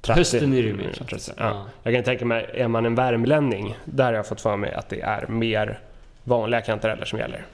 [0.00, 0.32] trattigt.
[0.32, 1.30] Hösten är det ju mer Mm, trattigt.
[1.36, 1.44] Ja.
[1.44, 1.66] Ja.
[1.82, 4.88] Jag kan tänka mig, är man en värmlänning, där har jag fått för mig att
[4.88, 5.78] det är mer
[6.24, 7.46] vanliga kantareller som gäller.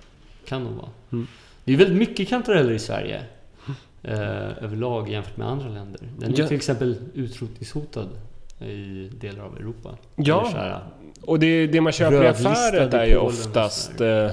[0.48, 0.88] Kan nog vara.
[1.12, 1.26] Mm.
[1.64, 3.20] Det är väldigt mycket kantareller i Sverige.
[4.05, 6.00] Eh, överlag jämfört med andra länder.
[6.18, 6.46] Den är Ja.
[6.46, 8.09] till exempel utrotningshotad
[8.61, 9.90] i delar av Europa.
[10.16, 10.50] Ja.
[10.55, 10.80] Här,
[11.22, 14.30] Och det, det man köper i i är ju oftast eh,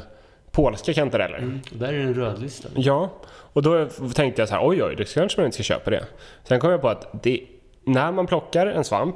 [0.51, 1.38] polska kantareller.
[1.38, 2.70] mm, där är den rödlistad.
[2.76, 5.89] Ja, och då tänkte jag så här, oj oj, det kanske man inte ska köpa
[5.91, 6.05] det.
[6.43, 7.41] Sen kom jag på att det,
[7.84, 9.15] när man plockar en svamp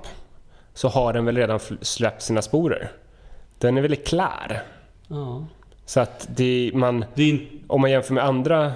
[0.74, 2.92] så har den väl redan släppt sina sporer.
[3.60, 4.64] Den är väldigt klar.
[5.08, 5.46] Ja.
[5.86, 8.72] Så att det, man, Det är om man jämför med andra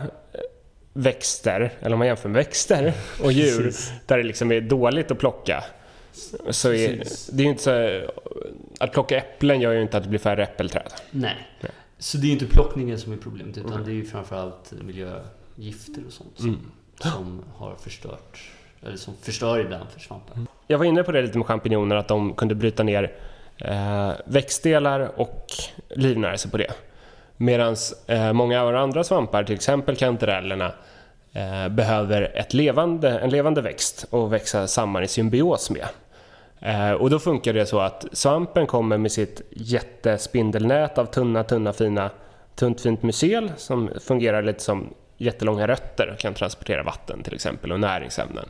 [0.98, 2.93] växter, eller om man jämför med växter
[3.24, 3.91] och djur Precis.
[4.06, 5.64] där det liksom är dåligt att plocka.
[6.50, 8.02] Så är, det är ju inte så,
[8.80, 10.93] att plocka äpplen gör ju inte att det blir färre äppelträd.
[11.12, 11.48] Nej.
[11.62, 11.72] Nej.
[12.00, 13.86] Så det är inte plockningen som är problemet utan Mm.
[13.86, 16.60] det är ju framförallt miljögifter och sånt som, Mm.
[16.98, 18.41] som har förstört,
[18.86, 20.38] eller som förstör ibland för svampar.
[20.68, 23.12] Jag var inne på det lite med champinjoner, att de kunde bryta ner
[23.58, 25.45] eh, växtdelar och
[25.89, 26.72] livnära sig på det.
[27.38, 27.76] Medan
[28.08, 30.72] eh, många av andra svampar, till exempel kantarellerna,
[31.38, 35.88] eh, behöver ett levande, en levande växt och växa samman i symbios med.
[36.59, 41.73] Eh, och då funkar det så att svampen kommer med sitt jättespindelnät av tunna, tunna,
[41.73, 42.09] fina,
[42.55, 47.71] tunt fint mycel som fungerar lite som jättelånga rötter och kan transportera vatten till exempel
[47.71, 48.45] och näringsämnen.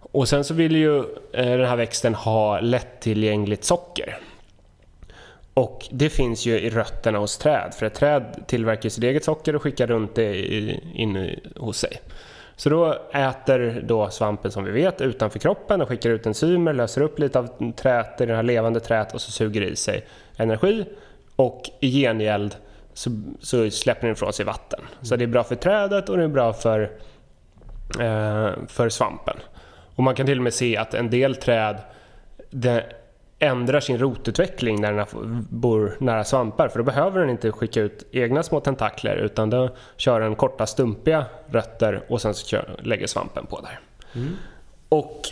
[0.00, 0.98] Och sen så vill ju
[1.32, 4.18] eh, den här växten ha lättillgängligt socker.
[5.58, 9.56] Och det finns ju i rötterna hos träd, för ett träd tillverkar sitt eget socker
[9.56, 10.42] och skickar runt det
[10.94, 12.00] in hos sig.
[12.56, 17.00] Så då äter då svampen som vi vet utanför kroppen och skickar ut enzymer, löser
[17.00, 20.06] upp lite av träet i det här levande träet och så suger i sig
[20.36, 20.84] energi.
[21.36, 22.56] Och i gengäld
[22.94, 24.80] så, så släpper den ifrån sig vatten.
[25.02, 26.80] Så det är bra för trädet och det är bra för,
[28.00, 29.36] eh, för svampen.
[29.96, 31.78] Och man kan till och med se att en del träd
[32.50, 32.97] det
[33.38, 38.06] ändrar sin rotutveckling när den bor nära svampar för då behöver den inte skicka ut
[38.12, 43.06] egna små tentakler utan då kör den korta stumpiga rötter och sen så kör, lägger
[43.06, 43.80] svampen på där.
[44.14, 44.36] Mm.
[44.88, 45.22] Och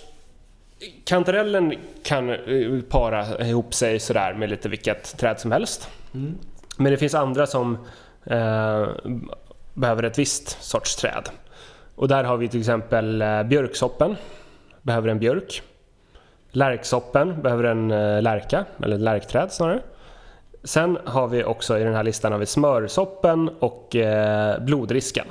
[1.05, 5.89] kantarellen kan eh, para ihop sig sådär med lite vilket träd som helst.
[6.15, 6.39] Mm.
[6.77, 7.79] Men det finns andra som
[8.25, 8.89] eh,
[9.75, 11.29] behöver ett visst sorts träd.
[11.95, 14.17] Och där har vi till exempel eh, björksoppen,
[14.83, 15.63] behöver en björk.
[16.57, 19.83] Lärksoppen behöver en eh, lärka, eller lärkträd snarare.
[20.65, 25.27] Sen har vi också i den här listan har vi smörsoppen och eh, blodrisken.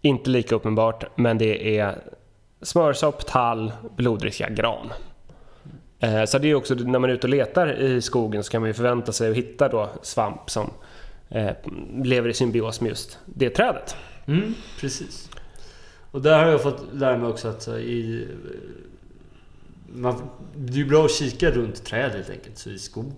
[0.00, 1.98] Inte lika uppenbart, men det är
[2.62, 4.92] smörsopp, tall, blodriska, gran.
[6.00, 8.62] Eh, Så det är också när man är ute och letar i skogen så kan
[8.62, 10.70] man ju förvänta sig att hitta då svamp som
[11.28, 11.50] eh,
[12.02, 13.96] lever i symbios med just det trädet.
[14.26, 15.30] Mm, precis.
[16.10, 18.28] Och där har jag fått lära mig också att eh, i...
[19.94, 22.58] Man, det är bra att kika runt träd helt enkelt.
[22.58, 23.12] Så i skog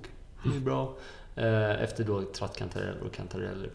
[0.44, 0.94] är bra.
[1.36, 3.70] Eh, efter då trattkantareller och kantareller.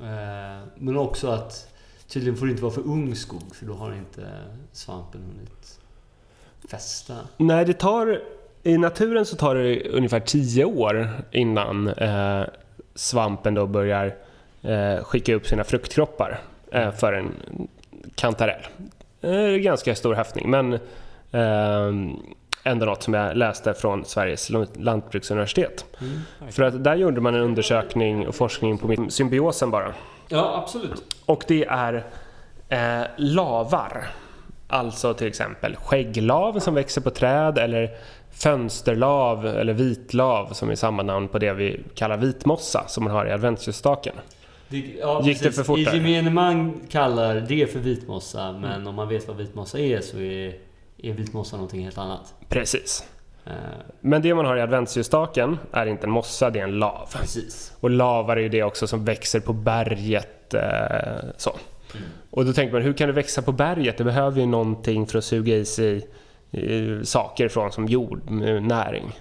[0.00, 1.68] Eh, men också att
[2.08, 4.28] tydligen får det inte vara för ung skog för då har inte
[4.72, 5.80] svampen hunnit
[6.70, 7.14] fästa.
[7.36, 8.22] Nej, det tar...
[8.62, 12.42] I naturen så tar det ungefär 10 år innan eh,
[12.94, 14.16] svampen då börjar
[14.62, 16.40] eh, skicka upp sina fruktkroppar
[16.72, 17.32] eh, för en
[18.14, 18.66] kantarell.
[19.20, 20.50] Det är ganska stor häftning.
[20.50, 20.72] men
[21.32, 21.92] eh,
[22.62, 25.84] ändå något som jag läste från Sveriges lantbruksuniversitet.
[26.00, 29.94] Mm, För att där gjorde man en undersökning och forskning på symbiosen bara.
[30.28, 31.02] Ja, absolut.
[31.26, 32.06] Och det är
[32.68, 34.06] eh, lavar.
[34.68, 37.90] Alltså till exempel skägglav som växer på träd eller
[38.30, 43.26] fönsterlav eller vitlav som är samma namn på det vi kallar vitmossa som man har
[43.26, 44.14] i adventsljusstaken.
[45.00, 45.94] Ja, Gick det för fort där?
[45.94, 50.18] I gemene man kallar det för vitmossa, men om man vet vad vitmossa är så
[50.18, 50.54] är,
[51.02, 52.34] är vitmossa någonting helt annat.
[52.48, 53.04] Precis.
[53.46, 53.52] Eh,
[54.00, 57.08] Men det man har i adventsljusstaken är inte en mossa, det är en lav.
[57.12, 57.72] precis.
[57.80, 60.54] Och lavar är ju det också som växer på berget.
[60.54, 60.60] Eh,
[61.36, 61.50] så.
[61.94, 62.06] Mm.
[62.30, 63.98] Och då tänker man, hur kan det växa på berget?
[63.98, 66.08] Det behöver ju någonting för att suga i sig
[67.04, 69.12] saker från som jord, eh, näring.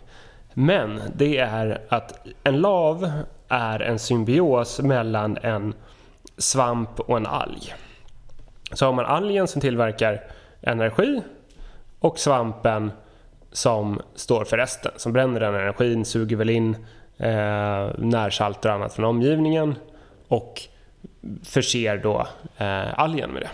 [0.53, 3.11] Men det är att en lav
[3.47, 5.73] är en symbios mellan en
[6.37, 7.73] svamp och en alg.
[8.73, 10.23] Så har man algen som tillverkar
[10.61, 11.21] energi
[11.99, 12.91] och svampen
[13.51, 16.75] som står för resten, som bränner den energin, suger väl in
[17.17, 19.75] eh, närsalter och annat från omgivningen
[20.27, 20.61] och
[21.43, 22.27] förser då
[22.57, 23.49] eh, algen med det.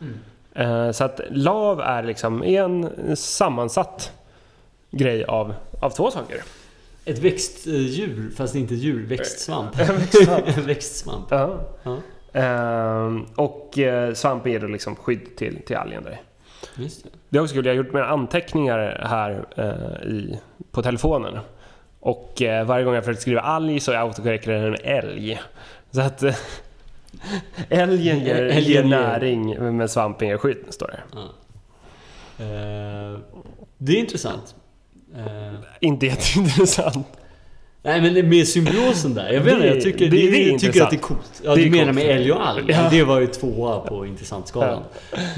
[0.00, 0.18] Mm.
[0.54, 4.12] Eh, så att lav är liksom en sammansatt
[4.90, 6.42] grej av, av två saker.
[7.04, 9.06] Ett växtdjur, fast inte djur.
[9.08, 9.76] Växtsvamp.
[9.76, 10.48] Växtsvamp.
[10.58, 11.26] Växtsvamp.
[11.30, 11.60] Ja.
[11.82, 11.96] Ja,
[12.36, 16.20] Ehm, och eh, svampen ger då liksom skydd till, till algen där.
[16.78, 17.08] Just det.
[17.28, 20.38] Det är också kul, jag har gjort mina anteckningar här eh, i,
[20.70, 21.38] på telefonen.
[22.00, 25.40] Och eh, varje gång jag försöker skriva alg så är autocorrector en älg.
[25.90, 26.34] Så att eh,
[27.68, 31.00] älgen ger, Älgen ger näring men svampen ger skydd, står det.
[31.12, 31.20] Ja.
[32.44, 33.18] Eh,
[33.78, 34.54] det är intressant.
[35.16, 37.06] Eh, Inte jätteintressant.
[37.82, 39.32] nej men med symbiosen där.
[39.32, 41.42] Jag vet inte, jag tycker, det- det, det jag tycker att det är coolt.
[41.44, 41.94] Ja, Det du menar coolt.
[41.96, 42.64] med älg och alg?
[42.68, 42.88] Ja.
[42.90, 44.82] Det var ju tvåa på intressant-skalan.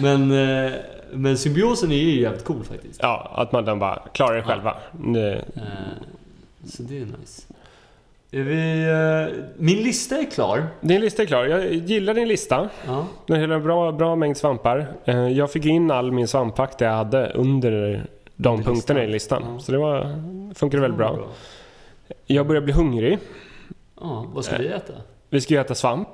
[0.01, 0.31] Men,
[0.67, 0.73] eh,
[1.13, 3.01] men symbiosen är ju jävligt cool faktiskt.
[3.03, 4.77] Ja, att man den bara klarar det själva.
[4.93, 5.63] Det- Eh,
[6.65, 7.43] så det är nice.
[8.31, 8.83] Är vi,
[9.31, 10.67] eh, min lista är klar.
[10.81, 11.45] Din lista är klar.
[11.45, 12.69] Jag gillar din lista.
[12.87, 13.07] Ja.
[13.27, 14.87] Den har en bra, bra mängd svampar.
[15.05, 18.05] Eh, Jag fick in all min svampfakta jag hade under
[18.37, 19.43] de Under punkterna i listan.
[19.55, 19.59] Ja.
[19.61, 20.23] Så det var,
[20.55, 21.19] funkar väldigt bra.
[22.27, 23.19] Jag börjar bli hungrig.
[24.01, 24.93] Ja, vad ska vi äta?
[25.31, 26.09] Vi ska ju äta svamp.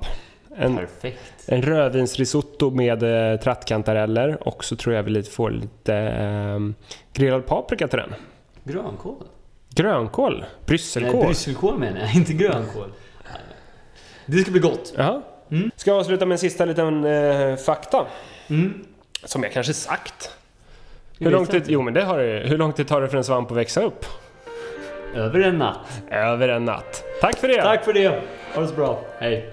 [0.57, 1.19] En, Perfekt.
[1.47, 3.03] en rödvinsrisotto med
[3.33, 6.59] eh, trattkantareller och så tror jag vi lite får lite eh,
[7.13, 8.13] grillad paprika till den.
[8.63, 9.23] Grönkål?
[9.75, 11.25] Grönkål, Nej, brysselkål.
[11.25, 12.91] brysselkål menar jag, inte grönkål.
[14.25, 14.93] Det ska bli gott.
[14.97, 15.21] Jaha.
[15.51, 15.71] Mm.
[15.75, 18.05] Ska jag avsluta med en sista liten eh, fakta.
[18.47, 18.85] Mm.
[19.23, 20.31] Som jag kanske sagt.
[21.19, 22.43] Hur lång, tid, jo, men det har det.
[22.47, 24.05] Hur lång tid tar det för en svamp att växa upp?
[25.15, 26.01] Över en natt.
[26.11, 27.03] Över en natt.
[27.21, 27.61] Tack för det!
[27.61, 28.21] Tack för det.
[28.53, 29.01] Ha det så bra.
[29.19, 29.51] Hej.